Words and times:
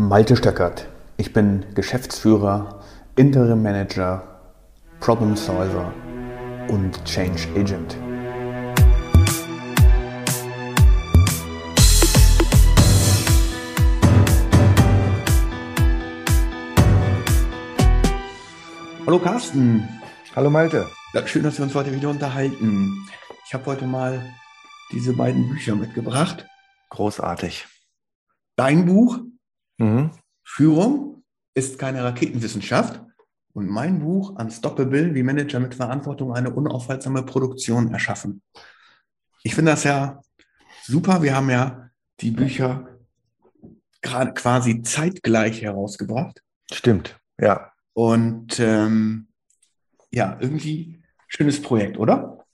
Malte 0.00 0.36
Stöckert. 0.36 0.86
Ich 1.16 1.32
bin 1.32 1.66
Geschäftsführer, 1.74 2.84
Interim 3.16 3.64
Manager, 3.64 4.22
Problem 5.00 5.34
Solver 5.34 5.92
und 6.68 7.04
Change 7.04 7.48
Agent. 7.56 7.96
Hallo 19.04 19.18
Carsten. 19.18 19.88
Hallo 20.36 20.48
Malte. 20.48 20.86
Ja, 21.12 21.26
schön, 21.26 21.42
dass 21.42 21.58
wir 21.58 21.64
uns 21.64 21.74
heute 21.74 21.92
wieder 21.92 22.10
unterhalten. 22.10 23.04
Ich 23.48 23.52
habe 23.52 23.66
heute 23.66 23.84
mal 23.84 24.32
diese 24.92 25.12
beiden 25.14 25.48
Bücher 25.48 25.74
mitgebracht. 25.74 26.46
Großartig. 26.90 27.66
Dein 28.54 28.86
Buch, 28.86 29.18
mhm. 29.78 30.10
Führung 30.44 31.24
ist 31.54 31.78
keine 31.78 32.04
Raketenwissenschaft. 32.04 33.02
Und 33.52 33.68
mein 33.68 33.98
Buch, 33.98 34.30
Unstoppable, 34.38 35.14
wie 35.14 35.22
Manager 35.22 35.58
mit 35.58 35.74
Verantwortung 35.74 36.32
eine 36.32 36.50
unaufhaltsame 36.50 37.24
Produktion 37.24 37.92
erschaffen. 37.92 38.42
Ich 39.42 39.54
finde 39.54 39.72
das 39.72 39.84
ja 39.84 40.22
super. 40.84 41.22
Wir 41.22 41.34
haben 41.34 41.50
ja 41.50 41.90
die 42.20 42.30
Bücher 42.30 42.98
gerade 44.00 44.32
quasi 44.34 44.82
zeitgleich 44.82 45.62
herausgebracht. 45.62 46.42
Stimmt, 46.72 47.18
ja. 47.40 47.72
Und 47.94 48.60
ähm, 48.60 49.28
ja, 50.12 50.36
irgendwie 50.40 51.02
schönes 51.26 51.60
Projekt, 51.60 51.98
oder? 51.98 52.44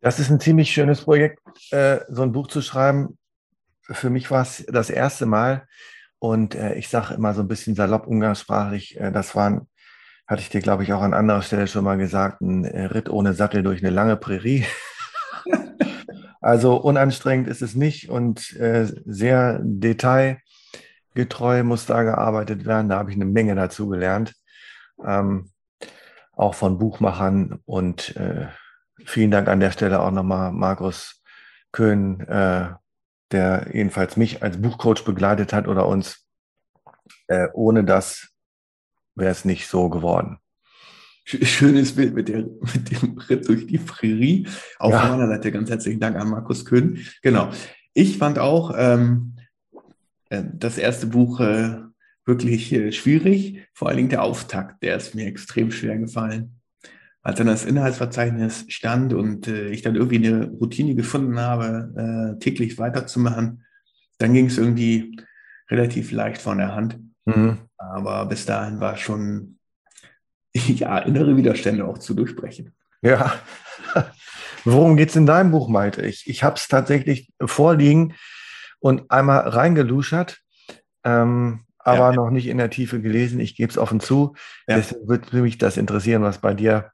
Das 0.00 0.18
ist 0.18 0.30
ein 0.30 0.40
ziemlich 0.40 0.70
schönes 0.70 1.02
Projekt, 1.02 1.40
äh, 1.70 2.00
so 2.08 2.22
ein 2.22 2.32
Buch 2.32 2.48
zu 2.48 2.60
schreiben. 2.60 3.18
Für 3.82 4.10
mich 4.10 4.30
war 4.30 4.42
es 4.42 4.64
das 4.66 4.90
erste 4.90 5.26
Mal. 5.26 5.66
Und 6.24 6.54
äh, 6.54 6.74
ich 6.76 6.88
sage 6.88 7.12
immer 7.12 7.34
so 7.34 7.42
ein 7.42 7.48
bisschen 7.48 7.74
salopp 7.74 8.06
umgangssprachlich, 8.06 8.98
äh, 8.98 9.12
das 9.12 9.36
waren, 9.36 9.68
hatte 10.26 10.40
ich 10.40 10.48
dir, 10.48 10.62
glaube 10.62 10.82
ich, 10.82 10.94
auch 10.94 11.02
an 11.02 11.12
anderer 11.12 11.42
Stelle 11.42 11.66
schon 11.66 11.84
mal 11.84 11.98
gesagt, 11.98 12.40
ein 12.40 12.64
äh, 12.64 12.86
Ritt 12.86 13.10
ohne 13.10 13.34
Sattel 13.34 13.62
durch 13.62 13.84
eine 13.84 13.94
lange 13.94 14.16
Prärie. 14.16 14.64
also 16.40 16.76
unanstrengend 16.76 17.46
ist 17.46 17.60
es 17.60 17.74
nicht 17.74 18.08
und 18.08 18.56
äh, 18.56 18.86
sehr 19.04 19.60
detailgetreu 19.62 21.62
muss 21.62 21.84
da 21.84 22.04
gearbeitet 22.04 22.64
werden. 22.64 22.88
Da 22.88 22.96
habe 22.96 23.10
ich 23.10 23.16
eine 23.16 23.26
Menge 23.26 23.54
dazu 23.54 23.90
gelernt. 23.90 24.32
Ähm, 25.04 25.50
auch 26.32 26.54
von 26.54 26.78
Buchmachern 26.78 27.60
und 27.66 28.16
äh, 28.16 28.46
vielen 29.04 29.30
Dank 29.30 29.48
an 29.48 29.60
der 29.60 29.72
Stelle 29.72 30.00
auch 30.00 30.10
nochmal 30.10 30.52
Markus 30.52 31.22
Köhn, 31.70 32.20
äh, 32.20 32.70
der 33.32 33.68
jedenfalls 33.72 34.16
mich 34.16 34.42
als 34.42 34.60
Buchcoach 34.60 35.04
begleitet 35.04 35.52
hat 35.52 35.68
oder 35.68 35.86
uns. 35.86 36.26
Äh, 37.26 37.48
ohne 37.52 37.84
das 37.84 38.28
wäre 39.14 39.30
es 39.30 39.44
nicht 39.44 39.66
so 39.66 39.88
geworden. 39.88 40.38
Schönes 41.24 41.94
Bild 41.94 42.14
mit, 42.14 42.28
der, 42.28 42.40
mit 42.74 42.90
dem 42.90 43.18
Ritt 43.18 43.48
durch 43.48 43.66
die 43.66 43.78
Prärie. 43.78 44.46
Auch 44.78 44.90
ja. 44.90 45.00
von 45.00 45.10
meiner 45.10 45.28
Seite 45.28 45.52
ganz 45.52 45.70
herzlichen 45.70 46.00
Dank 46.00 46.16
an 46.16 46.28
Markus 46.28 46.64
Köhn. 46.64 46.98
Genau. 47.22 47.50
Ich 47.94 48.18
fand 48.18 48.38
auch 48.38 48.74
ähm, 48.76 49.36
äh, 50.28 50.42
das 50.52 50.76
erste 50.76 51.06
Buch 51.06 51.40
äh, 51.40 51.76
wirklich 52.26 52.72
äh, 52.72 52.92
schwierig. 52.92 53.66
Vor 53.72 53.88
allen 53.88 53.96
Dingen 53.96 54.08
der 54.10 54.22
Auftakt, 54.22 54.82
der 54.82 54.96
ist 54.96 55.14
mir 55.14 55.26
extrem 55.26 55.70
schwer 55.70 55.96
gefallen 55.96 56.60
als 57.24 57.38
dann 57.38 57.46
das 57.46 57.64
Inhaltsverzeichnis 57.64 58.66
stand 58.68 59.14
und 59.14 59.48
äh, 59.48 59.68
ich 59.70 59.80
dann 59.80 59.96
irgendwie 59.96 60.26
eine 60.26 60.46
Routine 60.46 60.94
gefunden 60.94 61.40
habe, 61.40 62.36
äh, 62.36 62.38
täglich 62.38 62.78
weiterzumachen, 62.78 63.64
dann 64.18 64.34
ging 64.34 64.46
es 64.46 64.58
irgendwie 64.58 65.18
relativ 65.70 66.12
leicht 66.12 66.42
von 66.42 66.58
der 66.58 66.74
Hand. 66.74 67.00
Mhm. 67.24 67.58
Aber 67.78 68.26
bis 68.26 68.44
dahin 68.44 68.78
war 68.78 68.98
schon 68.98 69.58
ja, 70.54 70.98
innere 70.98 71.36
Widerstände 71.36 71.86
auch 71.86 71.96
zu 71.96 72.12
durchbrechen. 72.12 72.74
Ja. 73.00 73.32
Worum 74.66 74.96
geht 74.96 75.08
es 75.08 75.16
in 75.16 75.26
deinem 75.26 75.50
Buch, 75.50 75.68
Malte? 75.68 76.02
Ich, 76.02 76.28
ich 76.28 76.44
habe 76.44 76.56
es 76.56 76.68
tatsächlich 76.68 77.32
vorliegen 77.42 78.14
und 78.80 79.10
einmal 79.10 79.48
reingeluschert, 79.48 80.40
ähm, 81.04 81.64
aber 81.78 82.10
ja. 82.10 82.12
noch 82.12 82.30
nicht 82.30 82.48
in 82.48 82.58
der 82.58 82.70
Tiefe 82.70 83.00
gelesen. 83.00 83.40
Ich 83.40 83.56
gebe 83.56 83.70
es 83.70 83.78
offen 83.78 84.00
zu. 84.00 84.34
Ja. 84.66 84.76
Deswegen 84.76 85.08
würde 85.08 85.40
mich 85.40 85.56
das 85.56 85.78
interessieren, 85.78 86.22
was 86.22 86.38
bei 86.38 86.52
dir 86.52 86.92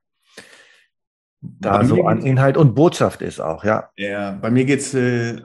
da 1.42 1.84
so 1.84 2.06
an 2.06 2.22
Inhalt 2.22 2.56
und 2.56 2.74
Botschaft 2.74 3.22
ist 3.22 3.40
auch, 3.40 3.64
ja. 3.64 3.90
Ja, 3.96 4.32
bei 4.32 4.50
mir 4.50 4.64
geht's, 4.64 4.92
äh, 4.92 5.40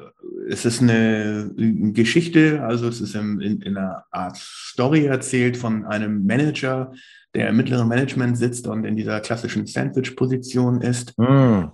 es 0.49 0.65
ist 0.65 0.81
eine 0.81 1.51
Geschichte, 1.55 2.63
also 2.63 2.87
es 2.87 2.99
ist 2.99 3.15
in, 3.15 3.39
in, 3.39 3.61
in, 3.61 3.77
einer 3.77 4.03
Art 4.11 4.37
Story 4.37 5.05
erzählt 5.05 5.55
von 5.55 5.85
einem 5.85 6.25
Manager, 6.25 6.91
der 7.33 7.49
im 7.49 7.57
mittleren 7.57 7.87
Management 7.87 8.37
sitzt 8.37 8.67
und 8.67 8.83
in 8.85 8.95
dieser 8.95 9.21
klassischen 9.21 9.65
Sandwich-Position 9.65 10.81
ist. 10.81 11.17
Mm. 11.17 11.65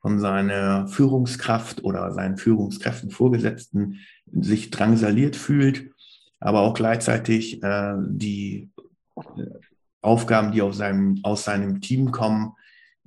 Von 0.00 0.20
seiner 0.20 0.86
Führungskraft 0.86 1.82
oder 1.82 2.12
seinen 2.12 2.36
Führungskräften 2.36 3.10
Vorgesetzten 3.10 3.98
sich 4.30 4.70
drangsaliert 4.70 5.34
fühlt, 5.34 5.90
aber 6.38 6.60
auch 6.60 6.74
gleichzeitig 6.74 7.62
äh, 7.64 7.94
die 8.06 8.70
äh, 9.16 9.42
Aufgaben, 10.00 10.52
die 10.52 10.62
auf 10.62 10.74
seinem, 10.74 11.18
aus 11.24 11.44
seinem 11.44 11.80
Team 11.80 12.12
kommen, 12.12 12.52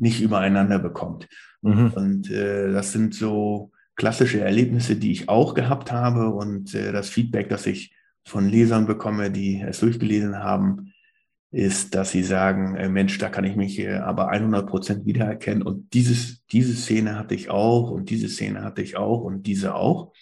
nicht 0.02 0.20
übereinander 0.20 0.80
bekommt. 0.80 1.30
Mhm. 1.62 1.92
Und 1.96 2.32
äh, 2.32 2.72
das 2.72 2.92
sind 2.92 3.14
so 3.14 3.72
klassische 3.96 4.42
Erlebnisse, 4.42 4.96
die 4.96 5.12
ich 5.12 5.30
auch 5.30 5.54
gehabt 5.54 5.92
habe 5.92 6.30
und 6.30 6.74
äh, 6.74 6.92
das 6.92 7.10
Feedback, 7.10 7.50
das 7.50 7.68
ich 7.68 7.94
von 8.26 8.50
Lesern 8.50 8.88
bekomme, 8.88 9.32
die 9.32 9.62
es 9.62 9.80
durchgelesen 9.80 10.40
haben, 10.40 10.94
ist, 11.52 11.96
dass 11.96 12.12
sie 12.12 12.24
sagen, 12.24 12.76
äh, 12.76 12.90
Mensch, 12.90 13.18
da 13.18 13.30
kann 13.30 13.44
ich 13.44 13.56
mich 13.56 13.78
äh, 13.80 13.96
aber 13.96 14.30
100 14.30 14.68
Prozent 14.68 15.06
wiedererkennen 15.06 15.62
und 15.62 15.94
dieses, 15.94 16.46
diese 16.48 16.74
Szene 16.74 17.18
hatte 17.18 17.36
ich 17.36 17.50
auch 17.50 17.92
und 17.92 18.10
diese 18.10 18.30
Szene 18.30 18.64
hatte 18.64 18.82
ich 18.82 18.98
auch 18.98 19.22
und 19.22 19.44
diese 19.44 19.76
auch. 19.76 20.14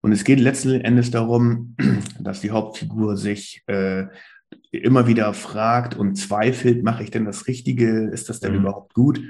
Und 0.00 0.12
es 0.12 0.24
geht 0.24 0.40
letzten 0.40 0.80
Endes 0.80 1.10
darum, 1.10 1.76
dass 2.20 2.40
die 2.40 2.50
Hauptfigur 2.50 3.16
sich 3.16 3.62
äh, 3.66 4.06
immer 4.70 5.06
wieder 5.06 5.32
fragt 5.34 5.96
und 5.96 6.16
zweifelt, 6.16 6.82
mache 6.82 7.02
ich 7.02 7.10
denn 7.10 7.24
das 7.24 7.46
Richtige? 7.46 8.08
Ist 8.08 8.28
das 8.28 8.40
denn 8.40 8.52
mhm. 8.52 8.60
überhaupt 8.60 8.94
gut? 8.94 9.20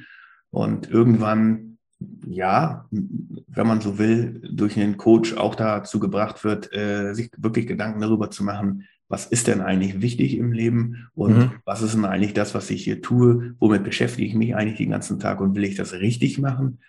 Und 0.50 0.90
irgendwann, 0.90 1.78
ja, 2.26 2.86
wenn 2.90 3.66
man 3.66 3.80
so 3.80 3.98
will, 3.98 4.40
durch 4.50 4.78
einen 4.78 4.96
Coach 4.96 5.34
auch 5.34 5.54
dazu 5.54 6.00
gebracht 6.00 6.44
wird, 6.44 6.72
äh, 6.72 7.14
sich 7.14 7.30
wirklich 7.36 7.66
Gedanken 7.66 8.00
darüber 8.00 8.30
zu 8.30 8.44
machen, 8.44 8.84
was 9.08 9.24
ist 9.26 9.46
denn 9.46 9.62
eigentlich 9.62 10.02
wichtig 10.02 10.36
im 10.36 10.52
Leben 10.52 11.08
und 11.14 11.38
mhm. 11.38 11.52
was 11.64 11.80
ist 11.80 11.94
denn 11.94 12.04
eigentlich 12.04 12.34
das, 12.34 12.54
was 12.54 12.70
ich 12.70 12.84
hier 12.84 13.00
tue? 13.00 13.54
Womit 13.58 13.82
beschäftige 13.82 14.26
ich 14.28 14.34
mich 14.34 14.54
eigentlich 14.54 14.78
den 14.78 14.90
ganzen 14.90 15.18
Tag 15.18 15.40
und 15.40 15.54
will 15.54 15.64
ich 15.64 15.76
das 15.76 15.94
richtig 15.94 16.38
machen 16.38 16.80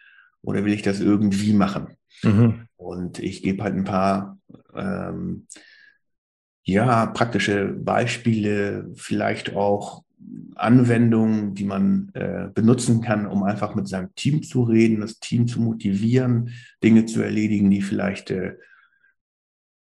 oder 0.41 0.65
will 0.65 0.73
ich 0.73 0.81
das 0.81 0.99
irgendwie 0.99 1.53
machen? 1.53 1.87
Mhm. 2.23 2.67
Und 2.75 3.19
ich 3.19 3.41
gebe 3.41 3.63
halt 3.63 3.75
ein 3.75 3.85
paar 3.85 4.37
ähm, 4.75 5.47
ja, 6.71 7.05
praktische 7.07 7.67
Beispiele, 7.67 8.89
vielleicht 8.95 9.55
auch 9.55 10.03
Anwendungen, 10.55 11.55
die 11.55 11.63
man 11.63 12.11
äh, 12.13 12.47
benutzen 12.53 13.01
kann, 13.01 13.25
um 13.25 13.43
einfach 13.43 13.75
mit 13.75 13.87
seinem 13.87 14.13
Team 14.15 14.43
zu 14.43 14.63
reden, 14.63 15.01
das 15.01 15.19
Team 15.19 15.47
zu 15.47 15.61
motivieren, 15.61 16.51
Dinge 16.83 17.05
zu 17.05 17.21
erledigen, 17.21 17.69
die 17.69 17.81
vielleicht 17.81 18.31
äh, 18.31 18.55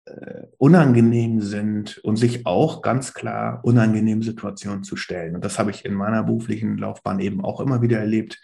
äh 0.05 0.43
unangenehm 0.57 1.41
sind 1.41 1.99
und 1.99 2.15
sich 2.17 2.45
auch 2.45 2.81
ganz 2.81 3.13
klar 3.13 3.61
unangenehmen 3.63 4.23
Situationen 4.23 4.83
zu 4.83 4.95
stellen. 4.95 5.35
Und 5.35 5.45
das 5.45 5.59
habe 5.59 5.71
ich 5.71 5.85
in 5.85 5.93
meiner 5.93 6.23
beruflichen 6.23 6.77
Laufbahn 6.77 7.19
eben 7.19 7.43
auch 7.43 7.59
immer 7.59 7.81
wieder 7.81 7.99
erlebt, 7.99 8.41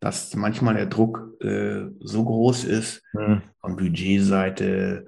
dass 0.00 0.34
manchmal 0.34 0.74
der 0.74 0.86
Druck 0.86 1.36
äh, 1.40 1.86
so 2.00 2.24
groß 2.24 2.64
ist, 2.64 3.02
mhm. 3.12 3.42
von 3.60 3.76
Budgetseite, 3.76 5.06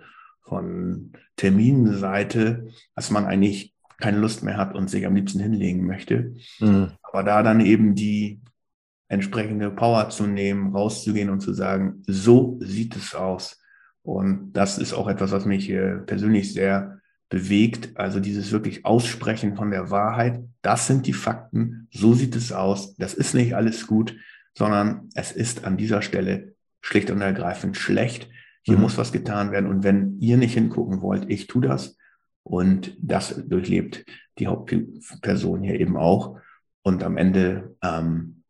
von 0.52 1.12
Terminseite, 1.36 2.68
dass 2.94 3.10
man 3.10 3.24
eigentlich 3.24 3.74
keine 3.98 4.18
Lust 4.18 4.42
mehr 4.42 4.58
hat 4.58 4.74
und 4.74 4.90
sich 4.90 5.06
am 5.06 5.14
liebsten 5.14 5.40
hinlegen 5.40 5.86
möchte. 5.86 6.34
Mhm. 6.60 6.90
Aber 7.02 7.22
da 7.22 7.42
dann 7.42 7.60
eben 7.60 7.94
die 7.94 8.42
entsprechende 9.08 9.70
Power 9.70 10.10
zu 10.10 10.26
nehmen, 10.26 10.76
rauszugehen 10.76 11.30
und 11.30 11.40
zu 11.40 11.54
sagen, 11.54 12.02
so 12.06 12.58
sieht 12.60 12.96
es 12.96 13.14
aus. 13.14 13.62
Und 14.02 14.52
das 14.52 14.76
ist 14.76 14.92
auch 14.92 15.08
etwas, 15.08 15.32
was 15.32 15.46
mich 15.46 15.68
persönlich 16.06 16.52
sehr 16.52 16.98
bewegt. 17.30 17.96
Also 17.96 18.20
dieses 18.20 18.52
wirklich 18.52 18.84
Aussprechen 18.84 19.56
von 19.56 19.70
der 19.70 19.90
Wahrheit. 19.90 20.42
Das 20.60 20.86
sind 20.86 21.06
die 21.06 21.14
Fakten. 21.14 21.88
So 21.92 22.12
sieht 22.12 22.36
es 22.36 22.52
aus. 22.52 22.94
Das 22.96 23.14
ist 23.14 23.32
nicht 23.32 23.54
alles 23.54 23.86
gut, 23.86 24.14
sondern 24.52 25.08
es 25.14 25.32
ist 25.32 25.64
an 25.64 25.78
dieser 25.78 26.02
Stelle 26.02 26.54
schlicht 26.82 27.10
und 27.10 27.22
ergreifend 27.22 27.78
schlecht. 27.78 28.28
Hier 28.62 28.76
mhm. 28.76 28.82
muss 28.82 28.98
was 28.98 29.12
getan 29.12 29.52
werden. 29.52 29.68
Und 29.68 29.84
wenn 29.84 30.18
ihr 30.20 30.36
nicht 30.36 30.54
hingucken 30.54 31.02
wollt, 31.02 31.28
ich 31.28 31.46
tue 31.46 31.62
das. 31.62 31.96
Und 32.44 32.96
das 33.00 33.42
durchlebt 33.46 34.04
die 34.38 34.46
Hauptperson 34.46 35.62
hier 35.62 35.78
eben 35.78 35.96
auch. 35.96 36.38
Und 36.82 37.02
am 37.04 37.16
Ende 37.16 37.76
ähm, 37.82 38.42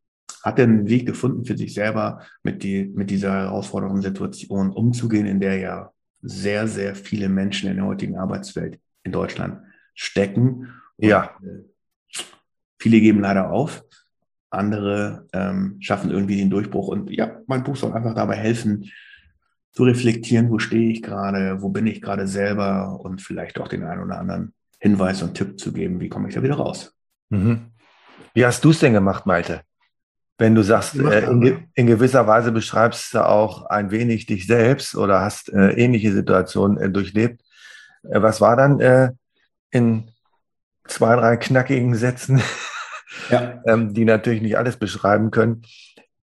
hat 0.42 0.58
er 0.58 0.64
einen 0.64 0.88
Weg 0.88 1.06
gefunden 1.06 1.44
für 1.44 1.56
sich 1.56 1.74
selber, 1.74 2.22
mit, 2.42 2.62
die, 2.62 2.86
mit 2.86 3.10
dieser 3.10 3.32
herausfordernden 3.32 4.02
Situation 4.02 4.70
umzugehen, 4.70 5.26
in 5.26 5.40
der 5.40 5.58
ja 5.58 5.90
sehr, 6.22 6.68
sehr 6.68 6.94
viele 6.94 7.28
Menschen 7.28 7.68
in 7.68 7.76
der 7.76 7.86
heutigen 7.86 8.16
Arbeitswelt 8.16 8.80
in 9.02 9.12
Deutschland 9.12 9.60
stecken. 9.94 10.72
Und 10.96 11.08
ja. 11.08 11.36
Viele 12.78 13.00
geben 13.00 13.20
leider 13.20 13.50
auf. 13.50 13.84
Andere 14.50 15.28
ähm, 15.32 15.76
schaffen 15.80 16.10
irgendwie 16.10 16.36
den 16.36 16.50
Durchbruch. 16.50 16.88
Und 16.88 17.10
ja, 17.10 17.40
mein 17.46 17.62
Buch 17.62 17.76
soll 17.76 17.92
einfach 17.92 18.14
dabei 18.14 18.34
helfen, 18.34 18.90
zu 19.72 19.84
reflektieren, 19.84 20.50
wo 20.50 20.58
stehe 20.58 20.90
ich 20.90 21.02
gerade, 21.02 21.62
wo 21.62 21.70
bin 21.70 21.86
ich 21.86 22.02
gerade 22.02 22.26
selber 22.26 23.00
und 23.00 23.22
vielleicht 23.22 23.58
auch 23.58 23.69
den 23.69 23.84
einen 23.84 24.02
oder 24.02 24.19
anderen 24.19 24.52
Hinweis 24.78 25.22
und 25.22 25.34
Tipp 25.34 25.58
zu 25.58 25.72
geben, 25.72 26.00
wie 26.00 26.08
komme 26.08 26.28
ich 26.28 26.34
da 26.34 26.42
wieder 26.42 26.56
raus. 26.56 26.94
Mhm. 27.30 27.72
Wie 28.34 28.44
hast 28.44 28.64
du 28.64 28.70
es 28.70 28.80
denn 28.80 28.92
gemacht, 28.92 29.26
Malte? 29.26 29.62
Wenn 30.38 30.54
du 30.54 30.62
sagst, 30.62 30.96
äh, 30.96 31.26
in, 31.26 31.69
in, 31.74 31.86
gewisser 31.86 32.26
Weise 32.26 32.52
beschreibst 32.52 33.14
du 33.14 33.26
auch 33.26 33.66
ein 33.66 33.90
wenig 33.90 34.26
dich 34.26 34.46
selbst 34.46 34.96
oder 34.96 35.20
hast 35.20 35.52
äh, 35.52 35.70
ähnliche 35.72 36.12
Situationen 36.12 36.78
äh, 36.78 36.90
durchlebt. 36.90 37.42
Äh, 38.02 38.22
was 38.22 38.40
war 38.40 38.56
dann 38.56 38.80
äh, 38.80 39.12
in 39.70 40.10
zwei, 40.84 41.14
drei 41.16 41.36
knackigen 41.36 41.94
Sätzen, 41.94 42.42
ja. 43.30 43.62
ähm, 43.66 43.94
die 43.94 44.04
natürlich 44.04 44.42
nicht 44.42 44.58
alles 44.58 44.76
beschreiben 44.76 45.30
können, 45.30 45.62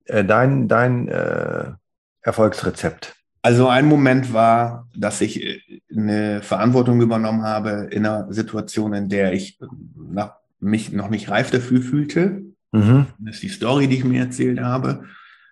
äh, 0.07 0.25
dein, 0.25 0.67
dein 0.67 1.77
Erfolgsrezept? 2.23 3.17
Also 3.47 3.69
ein 3.69 3.87
Moment 3.87 4.33
war, 4.33 4.89
dass 4.97 5.21
ich 5.21 5.41
äh, 5.41 5.61
eine 5.97 6.43
Verantwortung 6.43 7.01
übernommen 7.01 7.45
habe 7.45 7.87
in 7.93 8.05
einer 8.05 8.33
Situation, 8.33 8.93
in 8.93 9.09
der 9.09 9.35
ich 9.35 9.61
nach, 9.95 10.33
mich 10.59 10.91
noch 10.91 11.09
nicht 11.09 11.31
reif 11.31 11.53
dafür 11.53 11.81
fühlte. 11.81 12.43
Mhm. 12.73 13.07
Das 13.21 13.37
ist 13.37 13.45
die 13.45 13.49
Story, 13.49 13.87
die 13.87 13.99
ich 13.99 14.05
mir 14.05 14.23
erzählt 14.23 14.61
habe. 14.61 15.05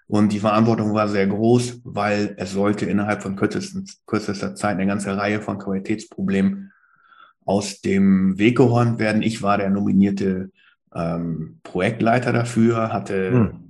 Und 0.08 0.32
die 0.32 0.40
Verantwortung 0.40 0.92
war 0.92 1.06
sehr 1.06 1.28
groß, 1.28 1.82
weil 1.84 2.34
es 2.36 2.50
sollte 2.50 2.84
innerhalb 2.84 3.22
von 3.22 3.36
kürzester 3.36 4.56
Zeit 4.56 4.74
eine 4.76 4.88
ganze 4.88 5.16
Reihe 5.16 5.40
von 5.40 5.58
Qualitätsproblemen 5.58 6.72
aus 7.44 7.80
dem 7.80 8.36
Weg 8.38 8.56
geräumt 8.56 8.98
werden. 8.98 9.22
Ich 9.22 9.40
war 9.40 9.56
der 9.56 9.70
nominierte 9.70 10.50
ähm, 10.92 11.60
Projektleiter 11.62 12.32
dafür, 12.32 12.92
hatte 12.92 13.30
mhm 13.30 13.64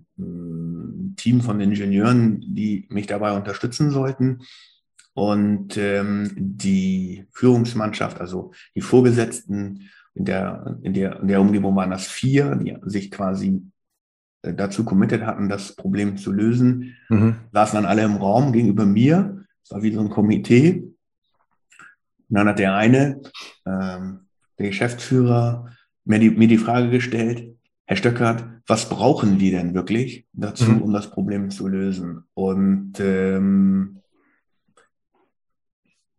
Team 1.17 1.41
von 1.41 1.61
Ingenieuren, 1.61 2.41
die 2.41 2.87
mich 2.91 3.07
dabei 3.07 3.33
unterstützen 3.33 3.91
sollten. 3.91 4.41
Und 5.15 5.77
ähm, 5.77 6.33
die 6.37 7.27
Führungsmannschaft, 7.33 8.21
also 8.21 8.53
die 8.75 8.81
Vorgesetzten 8.81 9.89
in 10.15 10.25
der, 10.25 10.79
in, 10.83 10.93
der, 10.93 11.21
in 11.21 11.29
der 11.29 11.41
Umgebung 11.41 11.75
waren 11.77 11.91
das 11.91 12.07
vier, 12.07 12.55
die 12.57 12.77
sich 12.83 13.11
quasi 13.11 13.63
äh, 14.43 14.55
dazu 14.55 14.85
committed 14.85 15.23
hatten, 15.23 15.49
das 15.49 15.75
Problem 15.75 16.17
zu 16.17 16.33
lösen, 16.33 16.97
mhm. 17.09 17.37
saßen 17.53 17.77
dann 17.77 17.87
alle 17.87 18.03
im 18.03 18.17
Raum 18.17 18.53
gegenüber 18.53 18.87
mir. 18.87 19.45
Es 19.63 19.71
war 19.71 19.83
wie 19.83 19.93
so 19.93 20.01
ein 20.01 20.11
Komitee. 20.11 20.83
Und 22.29 22.39
dann 22.39 22.49
hat 22.49 22.59
der 22.59 22.75
eine, 22.75 23.21
ähm, 23.67 24.21
der 24.59 24.69
Geschäftsführer, 24.69 25.71
mir 26.05 26.19
die, 26.19 26.31
mir 26.31 26.49
die 26.49 26.59
Frage 26.59 26.91
gestellt, 26.91 27.57
Herr 27.87 27.97
Stöckert, 27.97 28.45
was 28.67 28.89
brauchen 28.89 29.41
wir 29.41 29.51
denn 29.51 29.75
wirklich 29.75 30.27
dazu, 30.33 30.71
mhm. 30.71 30.83
um 30.83 30.93
das 30.93 31.11
Problem 31.11 31.51
zu 31.51 31.69
lösen? 31.69 32.25
Und 32.33 32.95
ähm, 32.99 34.01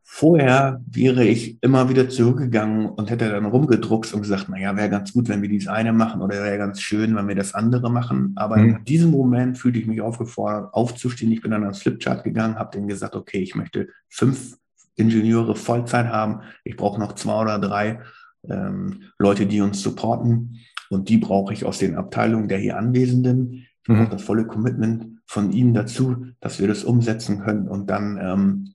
vorher 0.03 0.79
wäre 0.85 1.25
ich 1.25 1.61
immer 1.63 1.89
wieder 1.89 2.07
zurückgegangen 2.07 2.85
und 2.85 3.09
hätte 3.09 3.29
dann 3.29 3.45
rumgedruckt 3.45 4.13
und 4.13 4.21
gesagt, 4.21 4.47
naja, 4.47 4.77
wäre 4.77 4.91
ganz 4.91 5.11
gut, 5.11 5.27
wenn 5.27 5.41
wir 5.41 5.49
dies 5.49 5.67
eine 5.67 5.91
machen 5.91 6.21
oder 6.21 6.43
wäre 6.43 6.59
ganz 6.59 6.81
schön, 6.81 7.15
wenn 7.15 7.27
wir 7.27 7.35
das 7.35 7.55
andere 7.55 7.91
machen. 7.91 8.33
Aber 8.35 8.57
mhm. 8.57 8.69
in 8.69 8.85
diesem 8.85 9.09
Moment 9.09 9.57
fühlte 9.57 9.79
ich 9.79 9.87
mich 9.87 10.01
aufgefordert, 10.01 10.71
aufzustehen. 10.71 11.31
Ich 11.31 11.41
bin 11.41 11.49
dann 11.49 11.63
ans 11.63 11.81
Flipchart 11.81 12.23
gegangen, 12.23 12.59
habe 12.59 12.71
denen 12.71 12.87
gesagt, 12.87 13.15
okay, 13.15 13.39
ich 13.39 13.55
möchte 13.55 13.89
fünf 14.07 14.55
Ingenieure 14.95 15.55
Vollzeit 15.55 16.07
haben. 16.07 16.41
Ich 16.63 16.77
brauche 16.77 16.99
noch 16.99 17.13
zwei 17.15 17.41
oder 17.41 17.57
drei 17.57 18.01
ähm, 18.49 19.01
Leute, 19.17 19.47
die 19.47 19.61
uns 19.61 19.81
supporten. 19.81 20.59
Und 20.89 21.09
die 21.09 21.17
brauche 21.17 21.53
ich 21.53 21.65
aus 21.65 21.79
den 21.79 21.95
Abteilungen 21.95 22.47
der 22.47 22.57
hier 22.57 22.77
Anwesenden. 22.77 23.53
Ich 23.53 23.87
brauche 23.87 23.99
mhm. 23.99 24.09
das 24.09 24.23
volle 24.23 24.45
Commitment 24.45 25.19
von 25.25 25.51
Ihnen 25.51 25.73
dazu, 25.73 26.27
dass 26.39 26.59
wir 26.59 26.67
das 26.67 26.83
umsetzen 26.83 27.39
können. 27.39 27.67
Und 27.67 27.89
dann 27.89 28.19
ähm, 28.21 28.73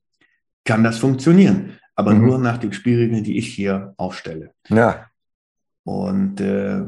kann 0.64 0.84
das 0.84 0.98
funktionieren. 0.98 1.78
Aber 1.94 2.14
mhm. 2.14 2.26
nur 2.26 2.38
nach 2.38 2.58
den 2.58 2.72
Spielregeln, 2.72 3.24
die 3.24 3.38
ich 3.38 3.48
hier 3.48 3.94
aufstelle. 3.96 4.52
Ja. 4.68 5.06
Und 5.84 6.40
äh, 6.40 6.82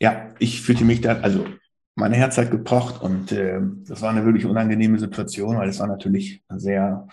ja, 0.00 0.28
ich 0.38 0.62
fühlte 0.62 0.84
mich 0.84 1.00
da, 1.00 1.20
also 1.20 1.46
meine 1.94 2.16
Herz 2.16 2.38
hat 2.38 2.50
gepocht 2.50 3.02
und 3.02 3.32
äh, 3.32 3.60
das 3.88 4.02
war 4.02 4.10
eine 4.10 4.24
wirklich 4.24 4.46
unangenehme 4.46 4.98
Situation, 4.98 5.56
weil 5.56 5.68
es 5.68 5.80
waren 5.80 5.90
natürlich 5.90 6.42
sehr 6.48 7.08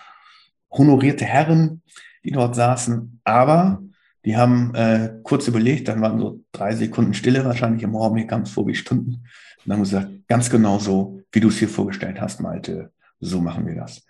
honorierte 0.70 1.24
Herren, 1.24 1.82
die 2.24 2.30
dort 2.30 2.54
saßen. 2.54 3.20
Aber 3.24 3.82
die 4.26 4.36
haben 4.36 4.74
äh, 4.74 5.20
kurz 5.22 5.46
überlegt, 5.46 5.86
dann 5.86 6.00
waren 6.02 6.18
so 6.18 6.40
drei 6.50 6.74
Sekunden 6.74 7.14
Stille 7.14 7.44
wahrscheinlich 7.44 7.84
im 7.84 7.94
Raum, 7.94 8.14
mir 8.14 8.26
kam 8.26 8.42
es 8.42 8.50
vor 8.50 8.66
wie 8.66 8.74
Stunden. 8.74 9.12
Und 9.12 9.22
dann 9.64 9.74
haben 9.74 9.84
gesagt, 9.84 10.10
ganz 10.26 10.50
genau 10.50 10.80
so, 10.80 11.20
wie 11.30 11.38
du 11.38 11.46
es 11.48 11.58
hier 11.58 11.68
vorgestellt 11.68 12.20
hast, 12.20 12.40
Malte, 12.40 12.90
so 13.20 13.40
machen 13.40 13.66
wir 13.68 13.76
das. 13.76 14.04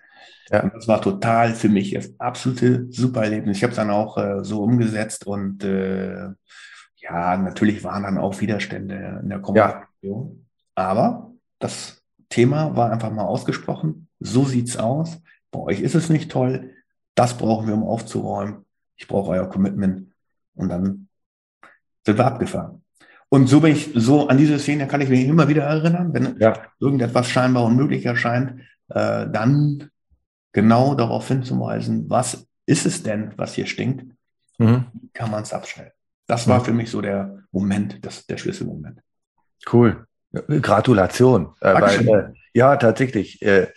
Ja. 0.51 0.63
Und 0.63 0.73
das 0.75 0.89
war 0.89 1.03
total 1.03 1.55
für 1.55 1.69
mich 1.69 1.93
das 1.93 2.19
absolute 2.19 2.87
super 2.91 3.25
Erlebnis. 3.25 3.59
Ich 3.59 3.63
habe 3.63 3.73
es 3.73 3.77
dann 3.77 3.91
auch 3.91 4.17
äh, 4.17 4.43
so 4.43 4.63
umgesetzt 4.63 5.27
und 5.27 5.63
äh, 5.65 6.29
ja, 6.97 7.37
natürlich 7.37 7.85
waren 7.85 8.05
dann 8.05 8.17
auch 8.17 8.41
Widerstände 8.41 9.21
in 9.23 9.29
der 9.29 9.41
Kommunikation. 9.41 10.47
Ja. 10.77 10.83
Aber 10.83 11.33
das 11.59 12.03
Thema 12.31 12.75
war 12.75 12.91
einfach 12.91 13.11
mal 13.13 13.25
ausgesprochen. 13.25 14.09
So 14.19 14.47
sieht's 14.47 14.79
aus. 14.79 15.21
Bei 15.51 15.61
euch 15.61 15.81
ist 15.81 15.95
es 15.95 16.09
nicht 16.09 16.31
toll. 16.31 16.71
Das 17.15 17.37
brauchen 17.37 17.67
wir, 17.67 17.75
um 17.75 17.85
aufzuräumen 17.85 18.66
ich 18.97 19.07
brauche 19.07 19.33
euer 19.33 19.49
Commitment. 19.49 20.13
Und 20.55 20.69
dann 20.69 21.09
sind 22.05 22.19
wir 22.19 22.27
abgefahren. 22.27 22.83
Und 23.29 23.49
so 23.49 23.61
bin 23.61 23.73
ich, 23.73 23.91
so 23.95 24.29
an 24.29 24.39
diese 24.39 24.59
Szene 24.59 24.87
kann 24.87 25.01
ich 25.01 25.09
mich 25.09 25.27
immer 25.27 25.49
wieder 25.49 25.65
erinnern, 25.65 26.15
wenn 26.15 26.39
ja. 26.39 26.63
irgendetwas 26.79 27.29
scheinbar 27.29 27.65
unmöglich 27.65 28.07
erscheint, 28.07 28.61
äh, 28.89 29.27
dann 29.29 29.91
genau 30.53 30.95
darauf 30.95 31.27
hinzuweisen, 31.29 32.09
was 32.09 32.47
ist 32.67 32.87
es 32.87 33.03
denn, 33.03 33.33
was 33.37 33.55
hier 33.55 33.67
stinkt, 33.67 34.07
mhm. 34.59 34.87
kann 35.13 35.31
man 35.31 35.43
es 35.43 35.53
abstellen. 35.53 35.91
Das 36.27 36.49
war 36.49 36.61
mhm. 36.61 36.65
für 36.65 36.73
mich 36.73 36.91
so 36.91 37.01
der 37.01 37.43
Moment, 37.51 38.05
das, 38.05 38.27
der 38.27 38.39
Schlüsselmoment. 38.39 39.01
Cool. 39.71 40.07
Gratulation. 40.33 41.55
Äh, 41.61 41.75
weil, 41.75 42.09
äh, 42.09 42.33
ja, 42.53 42.77
tatsächlich. 42.77 43.43
Äh, 43.43 43.69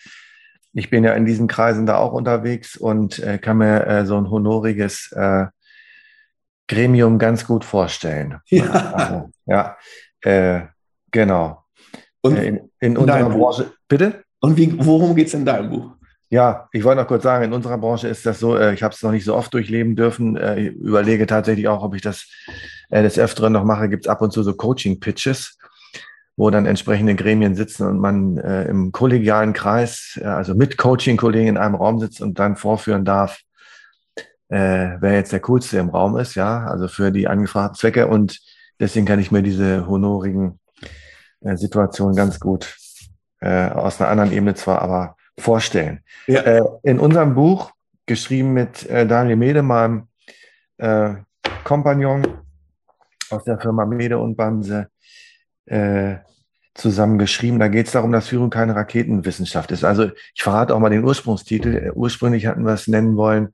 ich 0.74 0.90
bin 0.90 1.04
ja 1.04 1.14
in 1.14 1.26
diesen 1.26 1.48
Kreisen 1.48 1.86
da 1.86 1.98
auch 1.98 2.14
unterwegs 2.14 2.78
und 2.78 3.20
äh, 3.20 3.38
kann 3.38 3.58
mir 3.58 3.86
äh, 3.88 4.06
so 4.06 4.18
ein 4.18 4.30
honoriges 4.30 5.12
äh, 5.14 5.46
Gremium 6.68 7.18
ganz 7.18 7.46
gut 7.46 7.66
vorstellen. 7.66 8.40
Ja, 8.50 8.94
also, 8.94 9.30
ja 9.46 9.78
äh, 10.22 10.68
genau. 11.12 11.64
Und 12.22 12.38
äh, 12.38 12.48
in, 12.48 12.70
in 12.80 12.98
unserer 12.98 13.30
Branche, 13.30 13.74
bitte? 13.88 14.24
Und 14.40 14.58
wie, 14.58 14.74
worum 14.86 15.16
geht 15.16 15.28
es 15.28 15.34
in 15.34 15.46
deinem 15.46 15.70
Buch? 15.70 15.92
Ja, 16.30 16.70
ich 16.72 16.84
wollte 16.84 17.02
noch 17.02 17.08
kurz 17.08 17.24
sagen, 17.24 17.46
in 17.46 17.54
unserer 17.54 17.80
Branche 17.80 18.08
ist 18.08 18.26
das 18.26 18.40
so, 18.40 18.56
äh, 18.56 18.74
ich 18.74 18.84
habe 18.84 18.94
es 18.94 19.02
noch 19.02 19.12
nicht 19.12 19.26
so 19.26 19.36
oft 19.36 19.52
durchleben 19.54 19.96
dürfen. 19.96 20.38
ich 20.58 20.68
überlege 20.76 21.26
tatsächlich 21.26 21.68
auch, 21.68 21.84
ob 21.84 21.96
ich 21.96 22.02
das 22.02 22.28
des 22.92 23.20
Öfteren 23.20 23.54
noch 23.54 23.64
mache. 23.64 23.90
Gibt 23.90 24.06
es 24.06 24.10
ab 24.10 24.22
und 24.22 24.32
zu 24.32 24.44
so 24.44 24.54
Coaching-Pitches 24.54 25.60
wo 26.40 26.50
dann 26.50 26.66
entsprechende 26.66 27.16
Gremien 27.16 27.54
sitzen 27.54 27.86
und 27.86 28.00
man 28.00 28.38
äh, 28.38 28.64
im 28.64 28.94
kollegialen 28.94 29.52
Kreis, 29.52 30.18
äh, 30.22 30.24
also 30.24 30.56
mit 30.56 30.78
Coaching-Kollegen 30.78 31.50
in 31.50 31.58
einem 31.58 31.76
Raum 31.76 32.00
sitzt 32.00 32.22
und 32.22 32.40
dann 32.40 32.56
vorführen 32.56 33.04
darf, 33.04 33.42
äh, 34.48 34.96
wer 35.02 35.16
jetzt 35.16 35.34
der 35.34 35.42
coolste 35.42 35.80
im 35.80 35.90
Raum 35.90 36.18
ist, 36.18 36.36
ja, 36.36 36.66
also 36.66 36.88
für 36.88 37.12
die 37.12 37.28
angefragten 37.28 37.76
Zwecke. 37.76 38.08
Und 38.08 38.40
deswegen 38.80 39.06
kann 39.06 39.20
ich 39.20 39.32
mir 39.32 39.44
diese 39.44 39.86
honorigen 39.86 40.62
äh, 41.42 41.58
Situationen 41.58 42.16
ganz 42.16 42.40
gut 42.40 42.74
äh, 43.42 43.68
aus 43.68 44.00
einer 44.00 44.10
anderen 44.10 44.32
Ebene 44.32 44.56
zwar, 44.56 44.82
aber 44.82 45.18
vorstellen. 45.38 46.06
Ja. 46.28 46.40
Äh, 46.44 46.64
in 46.84 47.00
unserem 47.00 47.36
Buch, 47.36 47.74
geschrieben 48.06 48.54
mit 48.54 48.90
äh, 48.90 49.06
Daniel 49.06 49.36
Mede, 49.36 49.62
meinem 49.62 50.08
äh, 50.78 51.16
Kompagnon 51.66 52.26
aus 53.30 53.44
der 53.44 53.60
Firma 53.60 53.86
Mede 53.86 54.18
und 54.18 54.38
Bamse, 54.38 54.88
äh, 55.70 56.18
zusammen 56.74 57.20
geschrieben. 57.20 57.60
Da 57.60 57.68
geht 57.68 57.88
es 57.88 57.94
darum, 57.94 58.12
dass 58.12 58.30
Führung 58.30 58.50
keine 58.50 58.76
Raketenwissenschaft 58.76 59.72
ist. 59.72 59.84
Also 59.84 60.12
ich 60.34 60.42
verrate 60.42 60.74
auch 60.74 60.80
mal 60.80 60.90
den 60.90 61.04
Ursprungstitel. 61.04 61.92
Ursprünglich 61.94 62.46
hatten 62.46 62.66
wir 62.66 62.74
es 62.74 62.88
nennen 62.88 63.18
wollen, 63.18 63.50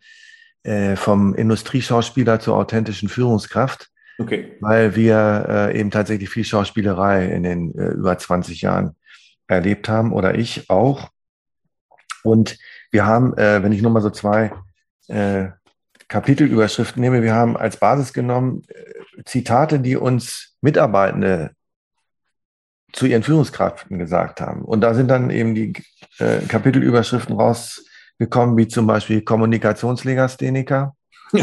äh, 0.63 0.95
vom 0.95 1.33
Industrieschauspieler 1.35 2.39
zur 2.39 2.55
authentischen 2.55 3.09
Führungskraft. 3.09 3.89
Okay. 4.17 4.55
Weil 4.61 4.95
wir 4.95 5.45
äh, 5.49 5.79
eben 5.79 5.91
tatsächlich 5.91 6.29
viel 6.29 6.45
Schauspielerei 6.45 7.25
in 7.25 7.43
den 7.43 7.77
äh, 7.77 7.89
über 7.89 8.17
20 8.17 8.61
Jahren 8.61 8.95
erlebt 9.47 9.89
haben 9.89 10.13
oder 10.13 10.35
ich 10.35 10.69
auch. 10.69 11.09
Und 12.23 12.57
wir 12.91 13.05
haben, 13.05 13.37
äh, 13.37 13.61
wenn 13.61 13.73
ich 13.73 13.81
nur 13.81 13.91
mal 13.91 14.01
so 14.01 14.09
zwei 14.09 14.53
äh, 15.07 15.47
Kapitelüberschriften 16.07 17.01
nehme, 17.01 17.23
wir 17.23 17.33
haben 17.33 17.57
als 17.57 17.77
Basis 17.77 18.13
genommen 18.13 18.63
äh, 18.69 19.23
Zitate, 19.25 19.79
die 19.79 19.97
uns 19.97 20.55
Mitarbeitende 20.61 21.51
zu 22.95 23.05
ihren 23.05 23.23
Führungskräften 23.23 23.99
gesagt 23.99 24.39
haben. 24.39 24.61
Und 24.61 24.81
da 24.81 24.93
sind 24.93 25.09
dann 25.09 25.29
eben 25.29 25.53
die 25.53 25.73
äh, 26.17 26.39
Kapitelüberschriften 26.47 27.35
rausgekommen, 27.35 28.55
wie 28.57 28.69
zum 28.69 28.87
Beispiel 28.87 29.21
Kommunikationslegastheniker, 29.21 30.95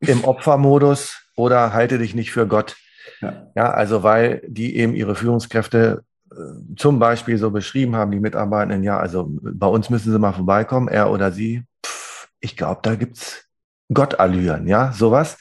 im 0.00 0.24
Opfermodus 0.24 1.22
oder 1.36 1.72
halte 1.72 1.98
dich 1.98 2.14
nicht 2.14 2.32
für 2.32 2.46
Gott. 2.46 2.76
Ja. 3.20 3.50
ja, 3.56 3.70
also 3.70 4.02
weil 4.02 4.42
die 4.46 4.76
eben 4.76 4.94
ihre 4.94 5.14
Führungskräfte 5.14 6.04
äh, 6.30 6.36
zum 6.76 6.98
Beispiel 6.98 7.38
so 7.38 7.50
beschrieben 7.50 7.96
haben, 7.96 8.10
die 8.10 8.20
Mitarbeitenden, 8.20 8.84
ja, 8.84 8.98
also 8.98 9.26
bei 9.28 9.66
uns 9.66 9.88
müssen 9.88 10.12
sie 10.12 10.18
mal 10.18 10.34
vorbeikommen, 10.34 10.88
er 10.88 11.10
oder 11.10 11.32
sie. 11.32 11.62
Pff, 11.84 12.28
ich 12.40 12.56
glaube, 12.56 12.80
da 12.82 12.94
gibt's 12.94 13.46
Gottallüren, 13.92 14.68
ja, 14.68 14.92
sowas. 14.92 15.38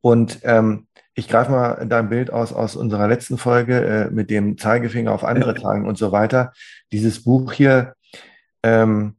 Und 0.00 0.38
ähm, 0.44 0.86
ich 1.14 1.28
greife 1.28 1.50
mal 1.50 1.86
dein 1.86 2.08
Bild 2.08 2.32
aus, 2.32 2.52
aus 2.52 2.76
unserer 2.76 3.08
letzten 3.08 3.38
Folge 3.38 3.84
äh, 3.84 4.10
mit 4.10 4.30
dem 4.30 4.58
Zeigefinger 4.58 5.12
auf 5.12 5.24
andere 5.24 5.54
zeigen 5.54 5.86
und 5.86 5.96
so 5.96 6.12
weiter. 6.12 6.52
Dieses 6.92 7.22
Buch 7.22 7.52
hier 7.52 7.94
ähm, 8.62 9.16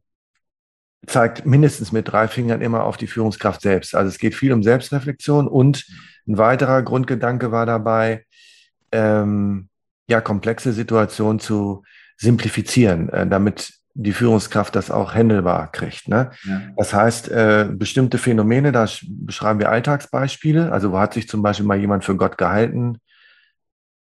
zeigt 1.06 1.46
mindestens 1.46 1.92
mit 1.92 2.08
drei 2.10 2.28
Fingern 2.28 2.60
immer 2.60 2.84
auf 2.84 2.96
die 2.96 3.06
Führungskraft 3.06 3.62
selbst. 3.62 3.94
Also 3.94 4.08
es 4.08 4.18
geht 4.18 4.34
viel 4.34 4.52
um 4.52 4.62
Selbstreflexion 4.62 5.48
und 5.48 5.86
ein 6.28 6.38
weiterer 6.38 6.82
Grundgedanke 6.82 7.52
war 7.52 7.64
dabei, 7.64 8.26
ähm, 8.92 9.68
ja, 10.08 10.20
komplexe 10.20 10.72
Situationen 10.72 11.40
zu 11.40 11.82
simplifizieren, 12.16 13.08
äh, 13.08 13.26
damit 13.26 13.72
die 13.98 14.12
Führungskraft 14.12 14.76
das 14.76 14.90
auch 14.90 15.14
händelbar 15.14 15.72
kriegt. 15.72 16.08
Ne? 16.08 16.30
Ja. 16.44 16.62
Das 16.76 16.92
heißt, 16.92 17.30
äh, 17.30 17.68
bestimmte 17.72 18.18
Phänomene, 18.18 18.70
da 18.70 18.86
beschreiben 19.08 19.58
wir 19.58 19.70
Alltagsbeispiele. 19.70 20.70
Also 20.70 20.92
wo 20.92 20.98
hat 20.98 21.14
sich 21.14 21.28
zum 21.28 21.42
Beispiel 21.42 21.66
mal 21.66 21.78
jemand 21.78 22.04
für 22.04 22.16
Gott 22.16 22.36
gehalten? 22.36 22.98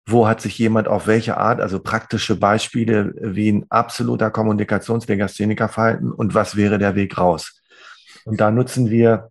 Wo 0.06 0.28
hat 0.28 0.42
sich 0.42 0.58
jemand 0.58 0.86
auf 0.86 1.06
welche 1.06 1.38
Art, 1.38 1.60
also 1.60 1.80
praktische 1.80 2.36
Beispiele 2.36 3.14
wie 3.20 3.50
ein 3.50 3.66
absoluter 3.70 4.30
Kommunikationslegastheniker 4.30 5.68
verhalten 5.68 6.12
und 6.12 6.34
was 6.34 6.56
wäre 6.56 6.78
der 6.78 6.94
Weg 6.94 7.16
raus? 7.16 7.62
Und 8.24 8.38
da 8.38 8.50
nutzen 8.50 8.90
wir 8.90 9.30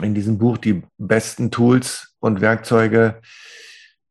in 0.00 0.14
diesem 0.14 0.38
Buch 0.38 0.56
die 0.56 0.82
besten 0.96 1.50
Tools 1.50 2.14
und 2.20 2.40
Werkzeuge 2.40 3.20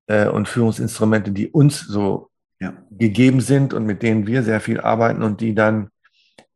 äh, 0.06 0.28
und 0.28 0.48
Führungsinstrumente, 0.48 1.32
die 1.32 1.50
uns 1.50 1.80
so 1.80 2.30
ja. 2.64 2.74
gegeben 2.92 3.42
sind 3.42 3.74
und 3.74 3.86
mit 3.86 4.02
denen 4.02 4.26
wir 4.26 4.44
sehr 4.44 4.62
viel 4.62 4.80
arbeiten 4.80 5.22
und 5.22 5.42
die 5.42 5.54
dann 5.54 5.90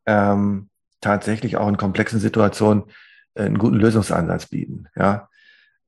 ähm, 0.05 0.69
tatsächlich 1.01 1.57
auch 1.57 1.67
in 1.67 1.77
komplexen 1.77 2.19
Situationen 2.19 2.85
äh, 3.35 3.43
einen 3.43 3.57
guten 3.57 3.75
Lösungsansatz 3.75 4.47
bieten. 4.47 4.87
Ja? 4.95 5.29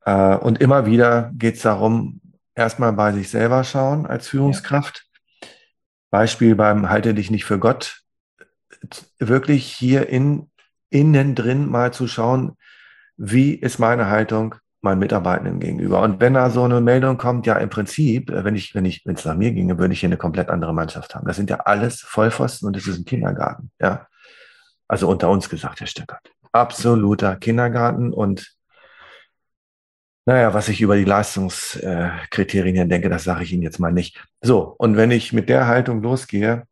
Äh, 0.05 0.35
und 0.35 0.61
immer 0.61 0.85
wieder 0.85 1.31
geht 1.33 1.55
es 1.55 1.61
darum, 1.61 2.21
erstmal 2.53 2.93
bei 2.93 3.13
sich 3.13 3.29
selber 3.29 3.63
schauen 3.63 4.05
als 4.05 4.27
Führungskraft. 4.27 5.05
Ja. 5.41 5.47
Beispiel 6.11 6.55
beim 6.55 6.89
Halte 6.89 7.13
dich 7.13 7.31
nicht 7.31 7.45
für 7.45 7.59
Gott. 7.59 8.01
Wirklich 9.19 9.71
hier 9.71 10.09
in, 10.09 10.49
innen 10.89 11.35
drin 11.35 11.69
mal 11.69 11.93
zu 11.93 12.07
schauen, 12.07 12.57
wie 13.15 13.53
ist 13.53 13.79
meine 13.79 14.09
Haltung 14.09 14.55
meinen 14.81 15.00
Mitarbeitenden 15.00 15.59
gegenüber. 15.59 16.01
Und 16.01 16.19
wenn 16.19 16.33
da 16.33 16.50
so 16.50 16.63
eine 16.63 16.81
Meldung 16.81 17.17
kommt, 17.17 17.45
ja, 17.45 17.55
im 17.55 17.69
Prinzip, 17.69 18.29
äh, 18.29 18.43
wenn 18.43 18.55
ich, 18.55 18.75
wenn 18.75 18.86
ich, 18.86 19.05
wenn 19.05 19.15
es 19.15 19.25
nach 19.25 19.36
mir 19.36 19.51
ginge, 19.51 19.77
würde 19.77 19.93
ich 19.93 20.00
hier 20.00 20.09
eine 20.09 20.17
komplett 20.17 20.50
andere 20.50 20.74
Mannschaft 20.74 21.15
haben. 21.15 21.27
Das 21.27 21.36
sind 21.36 21.50
ja 21.50 21.57
alles 21.57 22.01
Vollpfosten 22.01 22.67
und 22.67 22.77
es 22.77 22.88
ist 22.88 23.00
ein 23.00 23.05
Kindergarten, 23.05 23.71
ja. 23.81 24.07
Also 24.88 25.07
unter 25.07 25.29
uns 25.29 25.50
gesagt, 25.50 25.81
Herr 25.81 25.88
Stöckert. 25.88 26.31
Absoluter 26.51 27.36
Kindergarten 27.36 28.12
und 28.12 28.55
naja, 30.25 30.53
was 30.53 30.69
ich 30.69 30.81
über 30.81 30.95
die 30.95 31.05
Leistungskriterien 31.05 32.75
hier 32.75 32.86
denke, 32.86 33.09
das 33.09 33.24
sage 33.24 33.43
ich 33.43 33.51
Ihnen 33.51 33.63
jetzt 33.63 33.79
mal 33.79 33.91
nicht. 33.91 34.24
So, 34.41 34.75
und 34.77 34.95
wenn 34.95 35.09
ich 35.09 35.33
mit 35.33 35.50
der 35.50 35.65
Haltung 35.65 36.03
losgehe, 36.03 36.67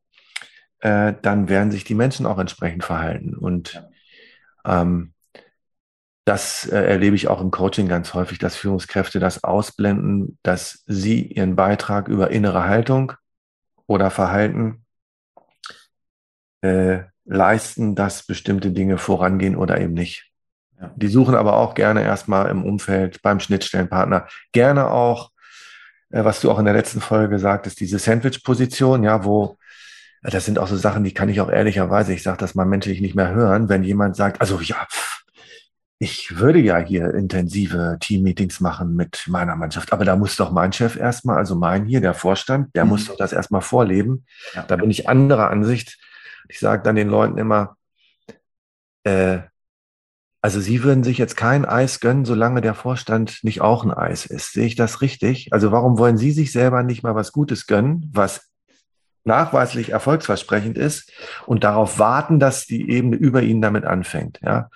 äh, 0.79 1.13
dann 1.21 1.49
werden 1.49 1.71
sich 1.71 1.83
die 1.83 1.95
Menschen 1.95 2.27
auch 2.27 2.37
entsprechend 2.37 2.83
verhalten. 2.83 3.35
Und 3.35 3.83
ähm, 4.63 5.13
das 6.27 6.67
äh, 6.67 6.77
erlebe 6.77 7.15
ich 7.15 7.29
auch 7.29 7.39
im 7.39 7.51
Coaching 7.51 7.87
ganz 7.87 8.13
häufig, 8.13 8.37
dass 8.37 8.57
Führungskräfte 8.57 9.19
das 9.19 9.45
ausblenden, 9.45 10.37
dass 10.43 10.83
sie 10.85 11.21
ihren 11.21 11.55
Beitrag 11.55 12.09
über 12.09 12.31
innere 12.31 12.65
Haltung 12.65 13.13
oder 13.85 14.11
Verhalten 14.11 14.83
äh, 16.59 16.99
leisten, 17.23 17.95
dass 17.95 18.25
bestimmte 18.25 18.71
Dinge 18.71 18.97
vorangehen 18.97 19.55
oder 19.55 19.79
eben 19.79 19.93
nicht. 19.93 20.29
Ja. 20.81 20.91
Die 20.97 21.07
suchen 21.07 21.33
aber 21.33 21.55
auch 21.55 21.75
gerne 21.75 22.03
erstmal 22.03 22.49
im 22.49 22.65
Umfeld 22.65 23.21
beim 23.21 23.39
Schnittstellenpartner, 23.39 24.27
gerne 24.51 24.91
auch, 24.91 25.31
äh, 26.09 26.25
was 26.25 26.41
du 26.41 26.51
auch 26.51 26.59
in 26.59 26.65
der 26.65 26.73
letzten 26.73 26.99
Folge 26.99 27.39
sagtest, 27.39 27.79
diese 27.79 27.99
Sandwich-Position, 27.99 29.01
ja, 29.03 29.23
wo 29.23 29.57
äh, 30.23 30.29
das 30.29 30.43
sind 30.43 30.59
auch 30.59 30.67
so 30.67 30.75
Sachen, 30.75 31.05
die 31.05 31.13
kann 31.13 31.29
ich 31.29 31.39
auch 31.39 31.49
ehrlicherweise, 31.49 32.13
ich 32.13 32.21
sage 32.23 32.39
das 32.39 32.53
mal 32.53 32.65
menschlich 32.65 32.99
nicht 32.99 33.15
mehr 33.15 33.29
hören, 33.29 33.69
wenn 33.69 33.85
jemand 33.85 34.17
sagt, 34.17 34.41
also 34.41 34.59
ja, 34.59 34.85
pff, 34.91 35.16
ich 35.99 36.37
würde 36.37 36.59
ja 36.59 36.77
hier 36.77 37.13
intensive 37.13 37.97
Teammeetings 37.99 38.59
machen 38.59 38.95
mit 38.95 39.25
meiner 39.27 39.55
Mannschaft, 39.55 39.91
aber 39.91 40.05
da 40.05 40.15
muss 40.15 40.35
doch 40.35 40.51
mein 40.51 40.71
Chef 40.71 40.95
erstmal, 40.95 41.37
also 41.37 41.55
mein 41.55 41.85
hier, 41.85 42.01
der 42.01 42.13
Vorstand, 42.13 42.75
der 42.75 42.85
mhm. 42.85 42.91
muss 42.91 43.05
doch 43.07 43.17
das 43.17 43.33
erstmal 43.33 43.61
vorleben. 43.61 44.25
Ja. 44.53 44.63
Da 44.63 44.75
bin 44.75 44.91
ich 44.91 45.09
anderer 45.09 45.49
Ansicht. 45.49 45.97
Ich 46.49 46.59
sage 46.59 46.83
dann 46.83 46.95
den 46.95 47.09
Leuten 47.09 47.37
immer, 47.37 47.77
äh, 49.03 49.39
also 50.41 50.59
Sie 50.59 50.83
würden 50.83 51.03
sich 51.03 51.17
jetzt 51.17 51.35
kein 51.35 51.65
Eis 51.65 51.99
gönnen, 51.99 52.25
solange 52.25 52.61
der 52.61 52.75
Vorstand 52.75 53.39
nicht 53.43 53.61
auch 53.61 53.83
ein 53.83 53.91
Eis 53.91 54.27
ist. 54.27 54.53
Sehe 54.53 54.67
ich 54.67 54.75
das 54.75 55.01
richtig? 55.01 55.51
Also 55.51 55.71
warum 55.71 55.97
wollen 55.97 56.17
Sie 56.17 56.31
sich 56.31 56.51
selber 56.51 56.83
nicht 56.83 57.01
mal 57.01 57.15
was 57.15 57.31
Gutes 57.31 57.65
gönnen, 57.65 58.09
was 58.13 58.47
nachweislich 59.23 59.89
erfolgsversprechend 59.89 60.77
ist 60.77 61.11
und 61.47 61.63
darauf 61.63 61.97
warten, 61.97 62.39
dass 62.39 62.65
die 62.65 62.89
Ebene 62.89 63.15
über 63.15 63.41
Ihnen 63.41 63.61
damit 63.61 63.83
anfängt? 63.83 64.39
Ja, 64.43 64.69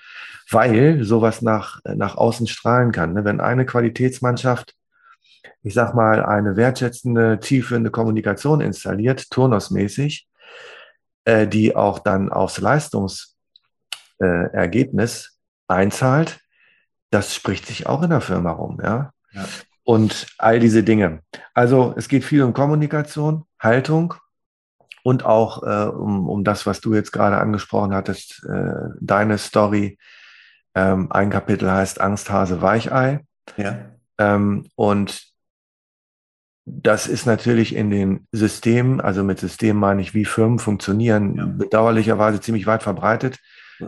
weil 0.51 1.03
sowas 1.03 1.41
nach, 1.41 1.79
nach 1.83 2.15
außen 2.15 2.45
strahlen 2.47 2.91
kann. 2.91 3.13
Ne? 3.13 3.25
Wenn 3.25 3.39
eine 3.39 3.65
Qualitätsmannschaft, 3.65 4.75
ich 5.63 5.73
sag 5.73 5.93
mal, 5.93 6.23
eine 6.23 6.57
wertschätzende, 6.57 7.39
tiefführende 7.39 7.91
Kommunikation 7.91 8.61
installiert, 8.61 9.29
turnusmäßig, 9.31 10.27
äh, 11.25 11.47
die 11.47 11.75
auch 11.75 11.99
dann 11.99 12.31
aufs 12.31 12.59
Leistungsergebnis 12.59 15.37
äh, 15.69 15.73
einzahlt, 15.73 16.39
das 17.11 17.35
spricht 17.35 17.65
sich 17.65 17.87
auch 17.87 18.03
in 18.03 18.09
der 18.09 18.21
Firma 18.21 18.51
rum, 18.51 18.79
ja? 18.83 19.11
ja. 19.33 19.45
Und 19.83 20.27
all 20.37 20.59
diese 20.59 20.83
Dinge. 20.83 21.21
Also 21.53 21.93
es 21.97 22.07
geht 22.07 22.23
viel 22.23 22.43
um 22.43 22.53
Kommunikation, 22.53 23.43
Haltung 23.59 24.13
und 25.03 25.25
auch 25.25 25.63
äh, 25.63 25.89
um, 25.89 26.29
um 26.29 26.43
das, 26.43 26.65
was 26.65 26.81
du 26.81 26.93
jetzt 26.93 27.11
gerade 27.11 27.37
angesprochen 27.37 27.93
hattest, 27.93 28.43
äh, 28.45 28.73
deine 28.99 29.37
Story, 29.37 29.97
ähm, 30.75 31.11
ein 31.11 31.29
Kapitel 31.29 31.69
heißt 31.71 31.99
Angsthase 31.99 32.61
Weichei. 32.61 33.25
Ja. 33.57 33.91
Ähm, 34.17 34.67
und 34.75 35.31
das 36.65 37.07
ist 37.07 37.25
natürlich 37.25 37.75
in 37.75 37.89
den 37.89 38.27
Systemen, 38.31 39.01
also 39.01 39.23
mit 39.23 39.39
Systemen 39.39 39.79
meine 39.79 40.01
ich, 40.01 40.13
wie 40.13 40.25
Firmen 40.25 40.59
funktionieren, 40.59 41.35
ja. 41.35 41.45
bedauerlicherweise 41.45 42.39
ziemlich 42.39 42.67
weit 42.67 42.83
verbreitet. 42.83 43.39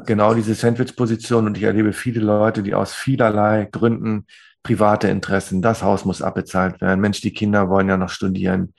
Genau 0.05 0.33
diese 0.33 0.55
Sandwich-Position. 0.55 1.45
Und 1.45 1.57
ich 1.57 1.63
erlebe 1.63 1.93
viele 1.93 2.19
Leute, 2.19 2.63
die 2.63 2.73
aus 2.73 2.93
vielerlei 2.93 3.67
Gründen 3.71 4.25
private 4.63 5.09
Interessen, 5.09 5.61
das 5.61 5.83
Haus 5.83 6.05
muss 6.05 6.21
abbezahlt 6.21 6.81
werden. 6.81 7.01
Mensch, 7.01 7.21
die 7.21 7.33
Kinder 7.33 7.69
wollen 7.69 7.89
ja 7.89 7.97
noch 7.97 8.09
studieren. 8.09 8.73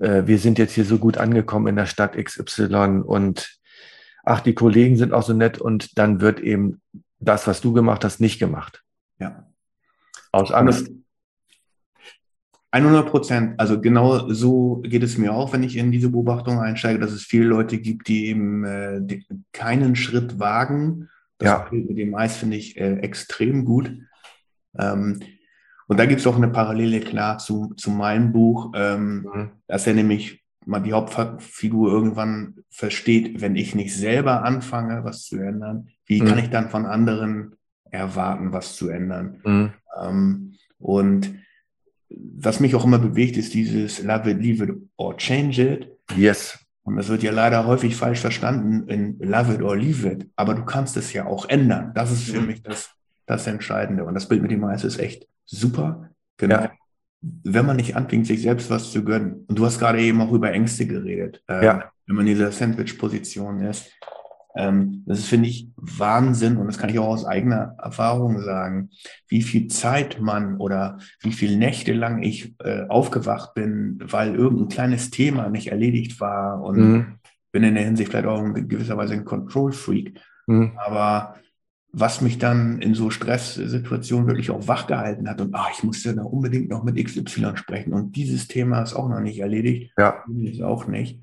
Äh, 0.00 0.22
wir 0.26 0.38
sind 0.38 0.58
jetzt 0.58 0.72
hier 0.72 0.84
so 0.84 0.98
gut 0.98 1.18
angekommen 1.18 1.68
in 1.68 1.76
der 1.76 1.86
Stadt 1.86 2.16
XY 2.16 3.02
und 3.04 3.58
ach, 4.24 4.40
die 4.40 4.54
Kollegen 4.54 4.96
sind 4.96 5.12
auch 5.12 5.22
so 5.22 5.34
nett 5.34 5.58
und 5.58 5.98
dann 5.98 6.20
wird 6.20 6.40
eben 6.40 6.80
das, 7.24 7.46
was 7.46 7.60
du 7.60 7.72
gemacht 7.72 8.04
hast, 8.04 8.20
nicht 8.20 8.38
gemacht. 8.38 8.84
Ja. 9.18 9.46
Aus 10.32 10.50
Angst. 10.52 10.90
100 12.70 13.08
Prozent. 13.08 13.60
Also 13.60 13.80
genau 13.80 14.28
so 14.30 14.82
geht 14.82 15.04
es 15.04 15.16
mir 15.16 15.32
auch, 15.32 15.52
wenn 15.52 15.62
ich 15.62 15.76
in 15.76 15.92
diese 15.92 16.10
Beobachtung 16.10 16.58
einsteige, 16.58 16.98
dass 16.98 17.12
es 17.12 17.22
viele 17.22 17.44
Leute 17.44 17.78
gibt, 17.78 18.08
die 18.08 18.26
eben 18.26 18.64
äh, 18.64 19.00
die 19.00 19.24
keinen 19.52 19.94
Schritt 19.94 20.40
wagen. 20.40 21.08
Das 21.38 21.48
ja. 21.48 21.68
mit 21.70 21.96
dem 21.96 22.10
Mais 22.10 22.36
finde 22.36 22.56
ich 22.56 22.76
äh, 22.76 22.94
extrem 22.98 23.64
gut. 23.64 23.96
Ähm, 24.76 25.20
und 25.86 26.00
da 26.00 26.06
gibt 26.06 26.20
es 26.20 26.26
auch 26.26 26.36
eine 26.36 26.48
Parallele 26.48 27.00
klar 27.00 27.38
zu, 27.38 27.74
zu 27.76 27.90
meinem 27.90 28.32
Buch, 28.32 28.72
ähm, 28.74 29.28
mhm. 29.32 29.50
dass 29.68 29.86
er 29.86 29.94
nämlich 29.94 30.43
mal 30.66 30.80
die 30.80 30.92
Hauptfigur 30.92 31.90
irgendwann 31.90 32.56
versteht, 32.70 33.40
wenn 33.40 33.56
ich 33.56 33.74
nicht 33.74 33.94
selber 33.94 34.44
anfange, 34.44 35.04
was 35.04 35.24
zu 35.24 35.36
ändern, 35.36 35.88
wie 36.06 36.22
mhm. 36.22 36.26
kann 36.26 36.38
ich 36.38 36.50
dann 36.50 36.70
von 36.70 36.86
anderen 36.86 37.56
erwarten, 37.90 38.52
was 38.52 38.76
zu 38.76 38.88
ändern? 38.88 39.40
Mhm. 39.44 39.72
Ähm, 40.00 40.54
und 40.78 41.34
was 42.08 42.60
mich 42.60 42.74
auch 42.74 42.84
immer 42.84 42.98
bewegt, 42.98 43.36
ist 43.36 43.54
dieses 43.54 44.02
Love 44.02 44.30
it, 44.30 44.40
leave 44.40 44.64
it 44.64 44.70
or 44.96 45.16
change 45.16 45.62
it. 45.62 45.90
Yes. 46.16 46.58
Und 46.82 46.96
das 46.96 47.08
wird 47.08 47.22
ja 47.22 47.32
leider 47.32 47.66
häufig 47.66 47.96
falsch 47.96 48.20
verstanden 48.20 48.88
in 48.88 49.18
Love 49.18 49.54
it 49.54 49.62
or 49.62 49.76
leave 49.76 50.06
it. 50.06 50.28
Aber 50.36 50.54
du 50.54 50.64
kannst 50.64 50.96
es 50.96 51.12
ja 51.12 51.26
auch 51.26 51.48
ändern. 51.48 51.92
Das 51.94 52.12
ist 52.12 52.24
für 52.30 52.40
mhm. 52.40 52.46
mich 52.48 52.62
das, 52.62 52.90
das 53.26 53.46
Entscheidende. 53.46 54.04
Und 54.04 54.14
das 54.14 54.28
Bild 54.28 54.42
mit 54.42 54.50
dem 54.50 54.64
Eis 54.64 54.84
ist 54.84 54.98
echt 54.98 55.26
super. 55.46 56.10
Genau. 56.36 56.56
Ja 56.56 56.72
wenn 57.42 57.66
man 57.66 57.76
nicht 57.76 57.96
anfängt, 57.96 58.26
sich 58.26 58.42
selbst 58.42 58.70
was 58.70 58.92
zu 58.92 59.04
gönnen, 59.04 59.44
und 59.48 59.58
du 59.58 59.64
hast 59.64 59.78
gerade 59.78 60.00
eben 60.00 60.20
auch 60.20 60.32
über 60.32 60.52
Ängste 60.52 60.86
geredet, 60.86 61.42
äh, 61.48 61.64
ja. 61.64 61.84
wenn 62.06 62.16
man 62.16 62.26
in 62.26 62.34
dieser 62.34 62.52
Sandwich-Position 62.52 63.60
ist, 63.60 63.90
Ähm, 64.56 65.02
das 65.06 65.18
ist, 65.18 65.26
finde 65.26 65.48
ich, 65.48 65.68
Wahnsinn 65.74 66.58
und 66.58 66.68
das 66.68 66.78
kann 66.78 66.88
ich 66.88 67.00
auch 67.00 67.08
aus 67.08 67.24
eigener 67.24 67.74
Erfahrung 67.82 68.40
sagen, 68.40 68.90
wie 69.26 69.42
viel 69.42 69.66
Zeit 69.66 70.20
man 70.20 70.58
oder 70.58 70.98
wie 71.22 71.32
viele 71.32 71.56
Nächte 71.56 71.92
lang 71.92 72.22
ich 72.22 72.54
äh, 72.62 72.86
aufgewacht 72.88 73.54
bin, 73.54 73.98
weil 73.98 74.36
irgendein 74.36 74.68
kleines 74.68 75.10
Thema 75.10 75.48
nicht 75.48 75.72
erledigt 75.72 76.20
war 76.20 76.62
und 76.62 76.78
mhm. 76.78 77.06
bin 77.50 77.64
in 77.64 77.74
der 77.74 77.84
Hinsicht 77.84 78.10
vielleicht 78.10 78.28
auch 78.28 78.40
in 78.44 78.68
gewisser 78.68 78.96
Weise 78.96 79.14
ein 79.14 79.24
Control-Freak. 79.24 80.20
Mhm. 80.46 80.70
Aber 80.76 81.34
was 81.96 82.20
mich 82.20 82.38
dann 82.38 82.82
in 82.82 82.94
so 82.94 83.10
Stresssituationen 83.10 84.26
wirklich 84.26 84.50
auch 84.50 84.66
wachgehalten 84.66 85.28
hat 85.28 85.40
und 85.40 85.54
ach, 85.54 85.70
ich 85.72 85.84
musste 85.84 86.14
da 86.14 86.22
unbedingt 86.22 86.68
noch 86.68 86.82
mit 86.82 86.96
XY 86.96 87.56
sprechen 87.56 87.92
und 87.92 88.16
dieses 88.16 88.48
Thema 88.48 88.82
ist 88.82 88.94
auch 88.94 89.08
noch 89.08 89.20
nicht 89.20 89.38
erledigt. 89.38 89.92
Ja. 89.96 90.24
Ist 90.42 90.60
auch 90.60 90.88
nicht. 90.88 91.20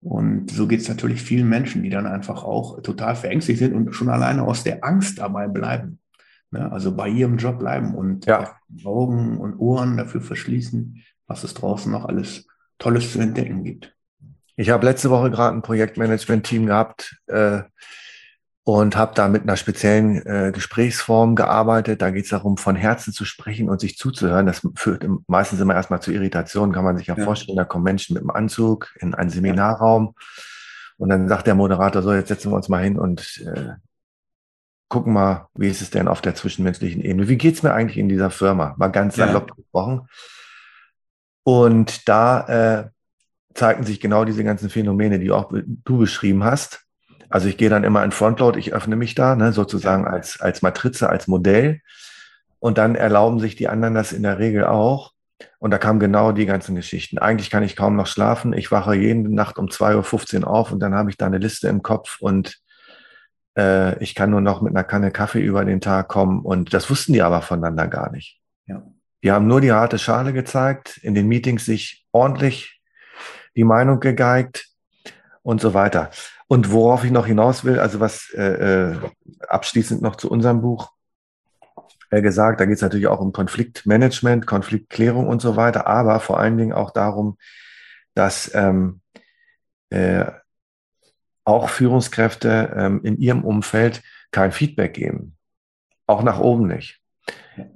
Und 0.00 0.50
so 0.50 0.66
geht 0.66 0.80
es 0.80 0.88
natürlich 0.88 1.20
vielen 1.20 1.48
Menschen, 1.48 1.82
die 1.82 1.90
dann 1.90 2.06
einfach 2.06 2.44
auch 2.44 2.80
total 2.80 3.14
verängstigt 3.14 3.58
sind 3.58 3.74
und 3.74 3.92
schon 3.92 4.08
alleine 4.08 4.42
aus 4.42 4.64
der 4.64 4.84
Angst 4.84 5.18
dabei 5.18 5.48
bleiben. 5.48 5.98
Ne? 6.50 6.70
Also 6.72 6.94
bei 6.96 7.08
ihrem 7.08 7.36
Job 7.36 7.58
bleiben 7.58 7.94
und 7.94 8.24
ja. 8.24 8.56
Augen 8.84 9.36
und 9.38 9.58
Ohren 9.58 9.98
dafür 9.98 10.22
verschließen, 10.22 11.02
was 11.26 11.44
es 11.44 11.54
draußen 11.54 11.92
noch 11.92 12.06
alles 12.06 12.46
Tolles 12.78 13.12
zu 13.12 13.18
entdecken 13.18 13.64
gibt. 13.64 13.94
Ich 14.54 14.70
habe 14.70 14.86
letzte 14.86 15.10
Woche 15.10 15.30
gerade 15.30 15.56
ein 15.56 15.62
Projektmanagement-Team 15.62 16.66
gehabt, 16.66 17.20
äh, 17.26 17.62
und 18.68 18.96
habe 18.96 19.14
da 19.14 19.28
mit 19.28 19.44
einer 19.44 19.56
speziellen 19.56 20.26
äh, 20.26 20.50
Gesprächsform 20.52 21.36
gearbeitet. 21.36 22.02
Da 22.02 22.10
geht 22.10 22.24
es 22.24 22.30
darum, 22.30 22.56
von 22.56 22.74
Herzen 22.74 23.12
zu 23.12 23.24
sprechen 23.24 23.68
und 23.68 23.80
sich 23.80 23.96
zuzuhören. 23.96 24.44
Das 24.44 24.66
führt 24.74 25.06
meistens 25.28 25.60
immer 25.60 25.74
erstmal 25.74 26.02
zu 26.02 26.10
Irritationen, 26.10 26.74
kann 26.74 26.82
man 26.82 26.98
sich 26.98 27.06
ja, 27.06 27.16
ja. 27.16 27.22
vorstellen. 27.22 27.56
Da 27.56 27.64
kommen 27.64 27.84
Menschen 27.84 28.14
mit 28.14 28.24
dem 28.24 28.30
Anzug 28.30 28.92
in 28.98 29.14
einen 29.14 29.30
Seminarraum 29.30 30.16
und 30.96 31.08
dann 31.10 31.28
sagt 31.28 31.46
der 31.46 31.54
Moderator, 31.54 32.02
so, 32.02 32.12
jetzt 32.12 32.26
setzen 32.26 32.50
wir 32.50 32.56
uns 32.56 32.68
mal 32.68 32.82
hin 32.82 32.98
und 32.98 33.40
äh, 33.46 33.74
gucken 34.88 35.12
mal, 35.12 35.46
wie 35.54 35.68
ist 35.68 35.80
es 35.80 35.90
denn 35.90 36.08
auf 36.08 36.20
der 36.20 36.34
zwischenmenschlichen 36.34 37.02
Ebene? 37.02 37.28
Wie 37.28 37.38
geht's 37.38 37.62
mir 37.62 37.72
eigentlich 37.72 37.98
in 37.98 38.08
dieser 38.08 38.30
Firma? 38.30 38.74
Mal 38.78 38.88
ganz 38.88 39.14
salopp 39.14 39.50
ja. 39.50 39.54
gesprochen. 39.54 40.08
Und 41.44 42.08
da 42.08 42.80
äh, 42.80 42.88
zeigten 43.54 43.84
sich 43.84 44.00
genau 44.00 44.24
diese 44.24 44.42
ganzen 44.42 44.70
Phänomene, 44.70 45.20
die 45.20 45.30
auch 45.30 45.52
du 45.84 45.98
beschrieben 45.98 46.42
hast. 46.42 46.85
Also 47.28 47.48
ich 47.48 47.56
gehe 47.56 47.68
dann 47.68 47.84
immer 47.84 48.04
in 48.04 48.12
Frontload, 48.12 48.58
ich 48.58 48.72
öffne 48.72 48.96
mich 48.96 49.14
da, 49.14 49.36
ne, 49.36 49.52
sozusagen 49.52 50.06
als, 50.06 50.40
als 50.40 50.62
Matrize, 50.62 51.08
als 51.08 51.26
Modell. 51.26 51.80
Und 52.58 52.78
dann 52.78 52.94
erlauben 52.94 53.38
sich 53.38 53.56
die 53.56 53.68
anderen 53.68 53.94
das 53.94 54.12
in 54.12 54.22
der 54.22 54.38
Regel 54.38 54.64
auch. 54.64 55.12
Und 55.58 55.70
da 55.70 55.78
kamen 55.78 56.00
genau 56.00 56.32
die 56.32 56.46
ganzen 56.46 56.74
Geschichten. 56.74 57.18
Eigentlich 57.18 57.50
kann 57.50 57.62
ich 57.62 57.76
kaum 57.76 57.96
noch 57.96 58.06
schlafen. 58.06 58.52
Ich 58.52 58.70
wache 58.70 58.94
jede 58.94 59.34
Nacht 59.34 59.58
um 59.58 59.66
2.15 59.66 60.42
Uhr 60.42 60.48
auf 60.48 60.72
und 60.72 60.80
dann 60.80 60.94
habe 60.94 61.10
ich 61.10 61.16
da 61.16 61.26
eine 61.26 61.38
Liste 61.38 61.68
im 61.68 61.82
Kopf 61.82 62.20
und 62.20 62.58
äh, 63.56 64.02
ich 64.02 64.14
kann 64.14 64.30
nur 64.30 64.40
noch 64.40 64.62
mit 64.62 64.74
einer 64.74 64.84
Kanne 64.84 65.10
Kaffee 65.10 65.40
über 65.40 65.64
den 65.64 65.80
Tag 65.80 66.08
kommen. 66.08 66.40
Und 66.40 66.72
das 66.72 66.88
wussten 66.90 67.12
die 67.12 67.22
aber 67.22 67.42
voneinander 67.42 67.88
gar 67.88 68.10
nicht. 68.10 68.40
Ja. 68.66 68.82
Die 69.22 69.32
haben 69.32 69.46
nur 69.46 69.60
die 69.60 69.72
harte 69.72 69.98
Schale 69.98 70.32
gezeigt, 70.32 70.98
in 70.98 71.14
den 71.14 71.26
Meetings 71.26 71.64
sich 71.64 72.06
ordentlich 72.12 72.80
die 73.56 73.64
Meinung 73.64 74.00
gegeigt 74.00 74.68
und 75.42 75.60
so 75.60 75.74
weiter. 75.74 76.10
Und 76.48 76.70
worauf 76.70 77.04
ich 77.04 77.10
noch 77.10 77.26
hinaus 77.26 77.64
will, 77.64 77.80
also 77.80 77.98
was 77.98 78.30
äh, 78.34 78.92
äh, 78.92 78.96
abschließend 79.48 80.00
noch 80.00 80.16
zu 80.16 80.30
unserem 80.30 80.60
Buch 80.60 80.92
äh, 82.10 82.22
gesagt, 82.22 82.60
da 82.60 82.66
geht 82.66 82.76
es 82.76 82.82
natürlich 82.82 83.08
auch 83.08 83.20
um 83.20 83.32
Konfliktmanagement, 83.32 84.46
Konfliktklärung 84.46 85.26
und 85.26 85.42
so 85.42 85.56
weiter, 85.56 85.86
aber 85.86 86.20
vor 86.20 86.38
allen 86.38 86.56
Dingen 86.56 86.72
auch 86.72 86.92
darum, 86.92 87.36
dass 88.14 88.54
ähm, 88.54 89.00
äh, 89.90 90.26
auch 91.44 91.68
Führungskräfte 91.68 92.74
ähm, 92.76 93.00
in 93.02 93.18
ihrem 93.18 93.44
Umfeld 93.44 94.02
kein 94.30 94.52
Feedback 94.52 94.94
geben. 94.94 95.36
Auch 96.06 96.22
nach 96.22 96.38
oben 96.38 96.68
nicht. 96.68 97.00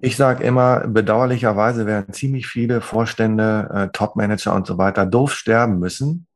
Ich 0.00 0.17
sage 0.17 0.45
immer, 0.45 0.87
bedauerlicherweise 0.87 1.87
werden 1.87 2.12
ziemlich 2.12 2.47
viele 2.47 2.81
Vorstände, 2.81 3.71
äh, 3.73 3.88
Topmanager 3.92 4.55
und 4.55 4.66
so 4.66 4.79
weiter 4.79 5.07
doof 5.07 5.33
sterben 5.35 5.79
müssen, 5.79 6.27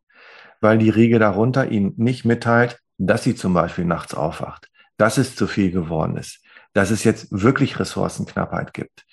weil 0.60 0.78
die 0.78 0.90
Riege 0.90 1.18
darunter 1.18 1.70
ihnen 1.70 1.92
nicht 1.96 2.24
mitteilt, 2.24 2.80
dass 2.98 3.24
sie 3.24 3.34
zum 3.34 3.54
Beispiel 3.54 3.84
nachts 3.84 4.14
aufwacht, 4.14 4.70
dass 4.96 5.18
es 5.18 5.36
zu 5.36 5.46
viel 5.46 5.70
geworden 5.70 6.16
ist, 6.16 6.40
dass 6.72 6.90
es 6.90 7.04
jetzt 7.04 7.28
wirklich 7.30 7.78
Ressourcenknappheit 7.78 8.72
gibt, 8.74 9.04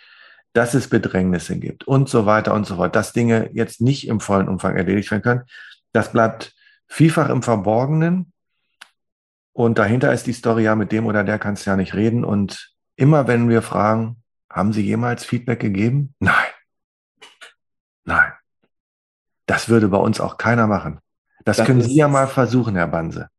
dass 0.53 0.73
es 0.73 0.89
Bedrängnisse 0.89 1.57
gibt 1.57 1.85
und 1.85 2.09
so 2.09 2.25
weiter 2.25 2.53
und 2.53 2.65
so 2.65 2.75
fort, 2.75 2.95
dass 2.95 3.13
Dinge 3.13 3.49
jetzt 3.53 3.81
nicht 3.81 4.07
im 4.07 4.19
vollen 4.19 4.47
Umfang 4.47 4.75
erledigt 4.75 5.11
werden 5.11 5.23
können. 5.23 5.43
Das 5.93 6.11
bleibt 6.11 6.53
vielfach 6.87 7.29
im 7.29 7.41
Verborgenen. 7.41 8.33
Und 9.53 9.77
dahinter 9.77 10.13
ist 10.13 10.27
die 10.27 10.33
Story 10.33 10.63
ja, 10.63 10.75
mit 10.75 10.91
dem 10.91 11.05
oder 11.05 11.23
der 11.23 11.39
kannst 11.39 11.65
du 11.65 11.71
ja 11.71 11.75
nicht 11.75 11.93
reden. 11.93 12.23
Und 12.23 12.73
immer 12.95 13.27
wenn 13.27 13.49
wir 13.49 13.61
fragen, 13.61 14.21
haben 14.49 14.73
Sie 14.73 14.81
jemals 14.81 15.25
Feedback 15.25 15.59
gegeben? 15.59 16.13
Nein. 16.19 16.33
Nein. 18.03 18.33
Das 19.45 19.69
würde 19.69 19.87
bei 19.87 19.97
uns 19.97 20.19
auch 20.19 20.37
keiner 20.37 20.67
machen. 20.67 20.99
Das, 21.45 21.57
das 21.57 21.65
können 21.65 21.81
Sie 21.81 21.95
ja 21.95 22.07
mal 22.07 22.27
versuchen, 22.27 22.75
Herr 22.75 22.87
Banse. 22.87 23.29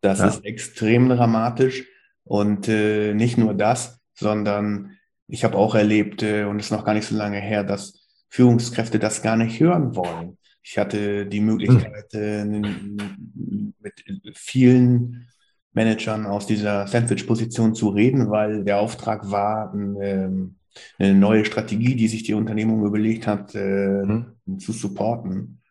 Das 0.00 0.18
ja? 0.18 0.28
ist 0.28 0.44
extrem 0.44 1.08
dramatisch. 1.08 1.84
Und 2.24 2.68
äh, 2.68 3.14
nicht 3.14 3.38
nur 3.38 3.54
das, 3.54 4.00
sondern 4.14 4.96
ich 5.28 5.44
habe 5.44 5.56
auch 5.56 5.74
erlebt, 5.74 6.22
äh, 6.22 6.44
und 6.44 6.58
es 6.58 6.66
ist 6.66 6.72
noch 6.72 6.84
gar 6.84 6.94
nicht 6.94 7.06
so 7.06 7.16
lange 7.16 7.40
her, 7.40 7.64
dass 7.64 8.06
Führungskräfte 8.28 8.98
das 8.98 9.22
gar 9.22 9.36
nicht 9.36 9.58
hören 9.60 9.96
wollen. 9.96 10.38
Ich 10.62 10.78
hatte 10.78 11.26
die 11.26 11.40
Möglichkeit, 11.40 12.14
äh, 12.14 12.44
mit 12.44 14.04
vielen 14.34 15.26
Managern 15.72 16.26
aus 16.26 16.46
dieser 16.46 16.86
Sandwich-Position 16.86 17.74
zu 17.74 17.88
reden, 17.88 18.30
weil 18.30 18.62
der 18.62 18.78
Auftrag 18.78 19.30
war, 19.30 19.74
ähm, 19.74 20.56
eine 20.98 21.14
neue 21.14 21.44
Strategie, 21.44 21.96
die 21.96 22.08
sich 22.08 22.22
die 22.22 22.34
Unternehmung 22.34 22.84
überlegt 22.84 23.26
hat, 23.26 23.54
mhm. 23.54 24.34
zu 24.58 24.72
supporten. 24.72 25.61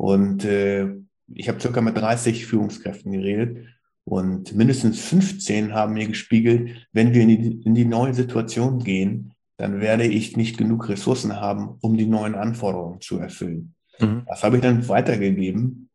Und 0.00 0.46
äh, 0.46 0.88
ich 1.34 1.50
habe 1.50 1.60
circa 1.60 1.82
mit 1.82 1.94
30 1.94 2.46
Führungskräften 2.46 3.12
geredet 3.12 3.66
und 4.04 4.54
mindestens 4.54 4.98
15 4.98 5.74
haben 5.74 5.92
mir 5.92 6.08
gespiegelt, 6.08 6.88
wenn 6.90 7.12
wir 7.12 7.20
in 7.20 7.28
die, 7.28 7.60
in 7.66 7.74
die 7.74 7.84
neue 7.84 8.14
Situation 8.14 8.78
gehen, 8.78 9.34
dann 9.58 9.82
werde 9.82 10.04
ich 10.04 10.38
nicht 10.38 10.56
genug 10.56 10.88
Ressourcen 10.88 11.36
haben, 11.36 11.76
um 11.82 11.98
die 11.98 12.06
neuen 12.06 12.34
Anforderungen 12.34 13.02
zu 13.02 13.18
erfüllen. 13.18 13.74
Mhm. 13.98 14.22
Das 14.26 14.42
habe 14.42 14.56
ich 14.56 14.62
dann 14.62 14.88
weitergegeben 14.88 15.90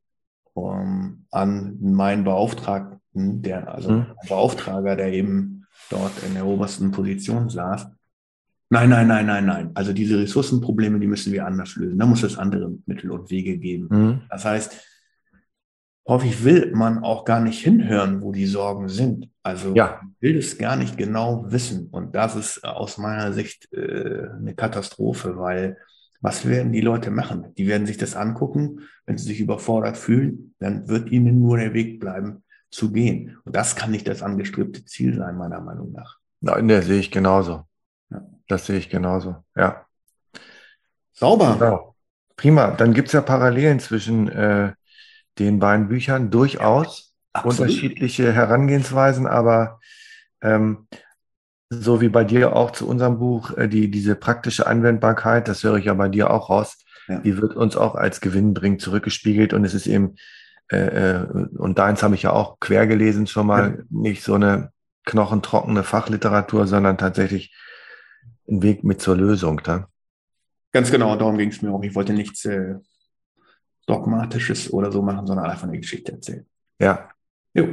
um, 0.54 1.26
an 1.32 1.80
meinen 1.82 2.26
Beauftragten, 2.26 3.42
der, 3.42 3.74
also 3.74 3.90
mhm. 3.90 4.06
Beauftrager, 4.28 4.96
der 4.96 5.14
eben 5.14 5.66
dort 5.90 6.12
in 6.28 6.36
der 6.36 6.46
obersten 6.46 6.92
Position 6.92 7.50
saß. 7.50 7.88
Nein, 8.70 8.90
nein, 8.90 9.08
nein, 9.08 9.26
nein, 9.26 9.46
nein. 9.46 9.72
Also 9.76 9.94
diese 9.94 10.20
Ressourcenprobleme, 10.20 11.00
die 11.00 11.08
müssen 11.08 11.32
wir 11.32 11.46
anders 11.46 11.76
lösen. 11.76 12.00
Da 12.00 12.06
muss 12.06 12.24
es 12.24 12.38
andere 12.38 12.72
Mittel 12.86 13.12
und 13.12 13.30
Wege 13.30 13.58
geben. 13.58 13.88
Mhm. 13.90 14.22
Das 14.30 14.44
heißt, 14.46 14.76
häufig 16.08 16.44
will 16.44 16.72
man 16.74 17.04
auch 17.04 17.26
gar 17.26 17.40
nicht 17.40 17.60
hinhören, 17.64 18.22
wo 18.22 18.32
die 18.32 18.48
Sorgen 18.48 18.90
sind. 18.90 19.30
Also 19.44 19.76
ja. 19.76 20.02
will 20.20 20.38
es 20.38 20.58
gar 20.58 20.76
nicht 20.76 20.98
genau 20.98 21.46
wissen. 21.52 21.90
Und 21.92 22.16
das 22.16 22.36
ist 22.36 22.64
aus 22.64 22.98
meiner 22.98 23.34
Sicht 23.34 23.72
äh, 23.72 24.30
eine 24.36 24.56
Katastrophe, 24.56 25.38
weil 25.38 25.78
was 26.22 26.48
werden 26.48 26.72
die 26.72 26.82
Leute 26.82 27.12
machen? 27.12 27.54
Die 27.56 27.68
werden 27.68 27.86
sich 27.86 27.98
das 27.98 28.16
angucken. 28.16 28.82
Wenn 29.06 29.20
sie 29.20 29.28
sich 29.28 29.40
überfordert 29.40 29.96
fühlen, 29.98 30.56
dann 30.58 30.88
wird 30.88 31.12
ihnen 31.12 31.40
nur 31.40 31.58
der 31.58 31.76
Weg 31.76 32.00
bleiben, 32.00 32.44
zu 32.72 32.92
gehen. 32.92 33.38
Und 33.46 33.56
das 33.56 33.76
kann 33.76 33.92
nicht 33.92 34.08
das 34.08 34.24
angestrebte 34.24 34.84
Ziel 34.86 35.16
sein, 35.16 35.38
meiner 35.38 35.62
Meinung 35.62 35.92
nach. 35.92 36.18
Nein, 36.42 36.68
der 36.68 36.82
sehe 36.82 37.00
ich 37.00 37.12
genauso. 37.12 37.66
Das 38.48 38.66
sehe 38.66 38.78
ich 38.78 38.90
genauso, 38.90 39.36
ja. 39.56 39.86
Sauber. 41.14 41.58
Ja. 41.60 41.96
Prima. 42.36 42.72
Dann 42.72 42.94
gibt 42.94 43.08
es 43.08 43.14
ja 43.14 43.22
Parallelen 43.22 43.80
zwischen 43.80 44.28
äh, 44.28 44.74
den 45.40 45.60
beiden 45.60 45.88
Büchern, 45.88 46.30
durchaus 46.30 47.14
ja, 47.36 47.42
unterschiedliche 47.42 48.32
Herangehensweisen, 48.32 49.28
aber 49.28 49.80
ähm, 50.42 50.88
so 51.70 52.02
wie 52.02 52.10
bei 52.10 52.24
dir 52.24 52.56
auch 52.56 52.72
zu 52.72 52.88
unserem 52.88 53.20
Buch, 53.20 53.56
äh, 53.58 53.68
die, 53.68 53.90
diese 53.90 54.16
praktische 54.16 54.68
Anwendbarkeit, 54.68 55.48
das 55.48 55.64
höre 55.64 55.78
ich 55.78 55.86
ja 55.86 55.94
bei 55.94 56.10
dir 56.10 56.32
auch 56.32 56.50
raus, 56.50 56.78
ja. 57.08 57.20
die 57.20 57.42
wird 57.42 57.56
uns 57.56 57.76
auch 57.76 57.96
als 57.96 58.22
gewinnbringend 58.22 58.82
zurückgespiegelt 58.82 59.54
und 59.54 59.66
es 59.66 59.74
ist 59.74 59.88
eben, 59.88 60.16
äh, 60.72 60.78
äh, 60.78 61.26
und 61.58 61.80
deins 61.80 62.04
habe 62.04 62.16
ich 62.16 62.24
ja 62.24 62.32
auch 62.32 62.60
quer 62.60 62.88
gelesen 62.88 63.28
schon 63.28 63.48
mal, 63.48 63.78
ja. 63.78 63.84
nicht 63.90 64.24
so 64.24 64.36
eine 64.36 64.72
knochentrockene 65.06 65.84
Fachliteratur, 65.84 66.68
sondern 66.68 66.98
tatsächlich 66.98 67.54
ein 68.48 68.62
Weg 68.62 68.84
mit 68.84 69.02
zur 69.02 69.16
Lösung. 69.16 69.62
Da. 69.64 69.88
Ganz 70.72 70.92
genau, 70.92 71.16
darum 71.16 71.38
ging 71.38 71.50
es 71.50 71.62
mir 71.62 71.72
auch. 71.72 71.84
Ich 71.84 71.96
wollte 71.96 72.14
nichts 72.14 72.46
äh, 72.46 72.76
Dogmatisches 73.88 74.72
oder 74.74 74.92
so 74.92 75.02
machen, 75.02 75.28
sondern 75.28 75.46
einfach 75.50 75.68
eine 75.68 75.80
Geschichte 75.80 76.14
erzählen. 76.14 76.46
Ja. 76.80 77.10
Jo. 77.54 77.68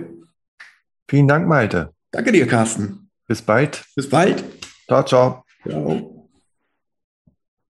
Vielen 1.08 1.28
Dank, 1.28 1.48
Malte. 1.48 1.92
Danke 2.10 2.32
dir, 2.32 2.46
Carsten. 2.46 3.10
Bis 3.26 3.42
bald. 3.42 3.84
Bis 3.96 4.08
bald. 4.08 4.44
Ciao, 4.86 5.02
ciao. 5.04 5.44
Ciao. 5.66 6.11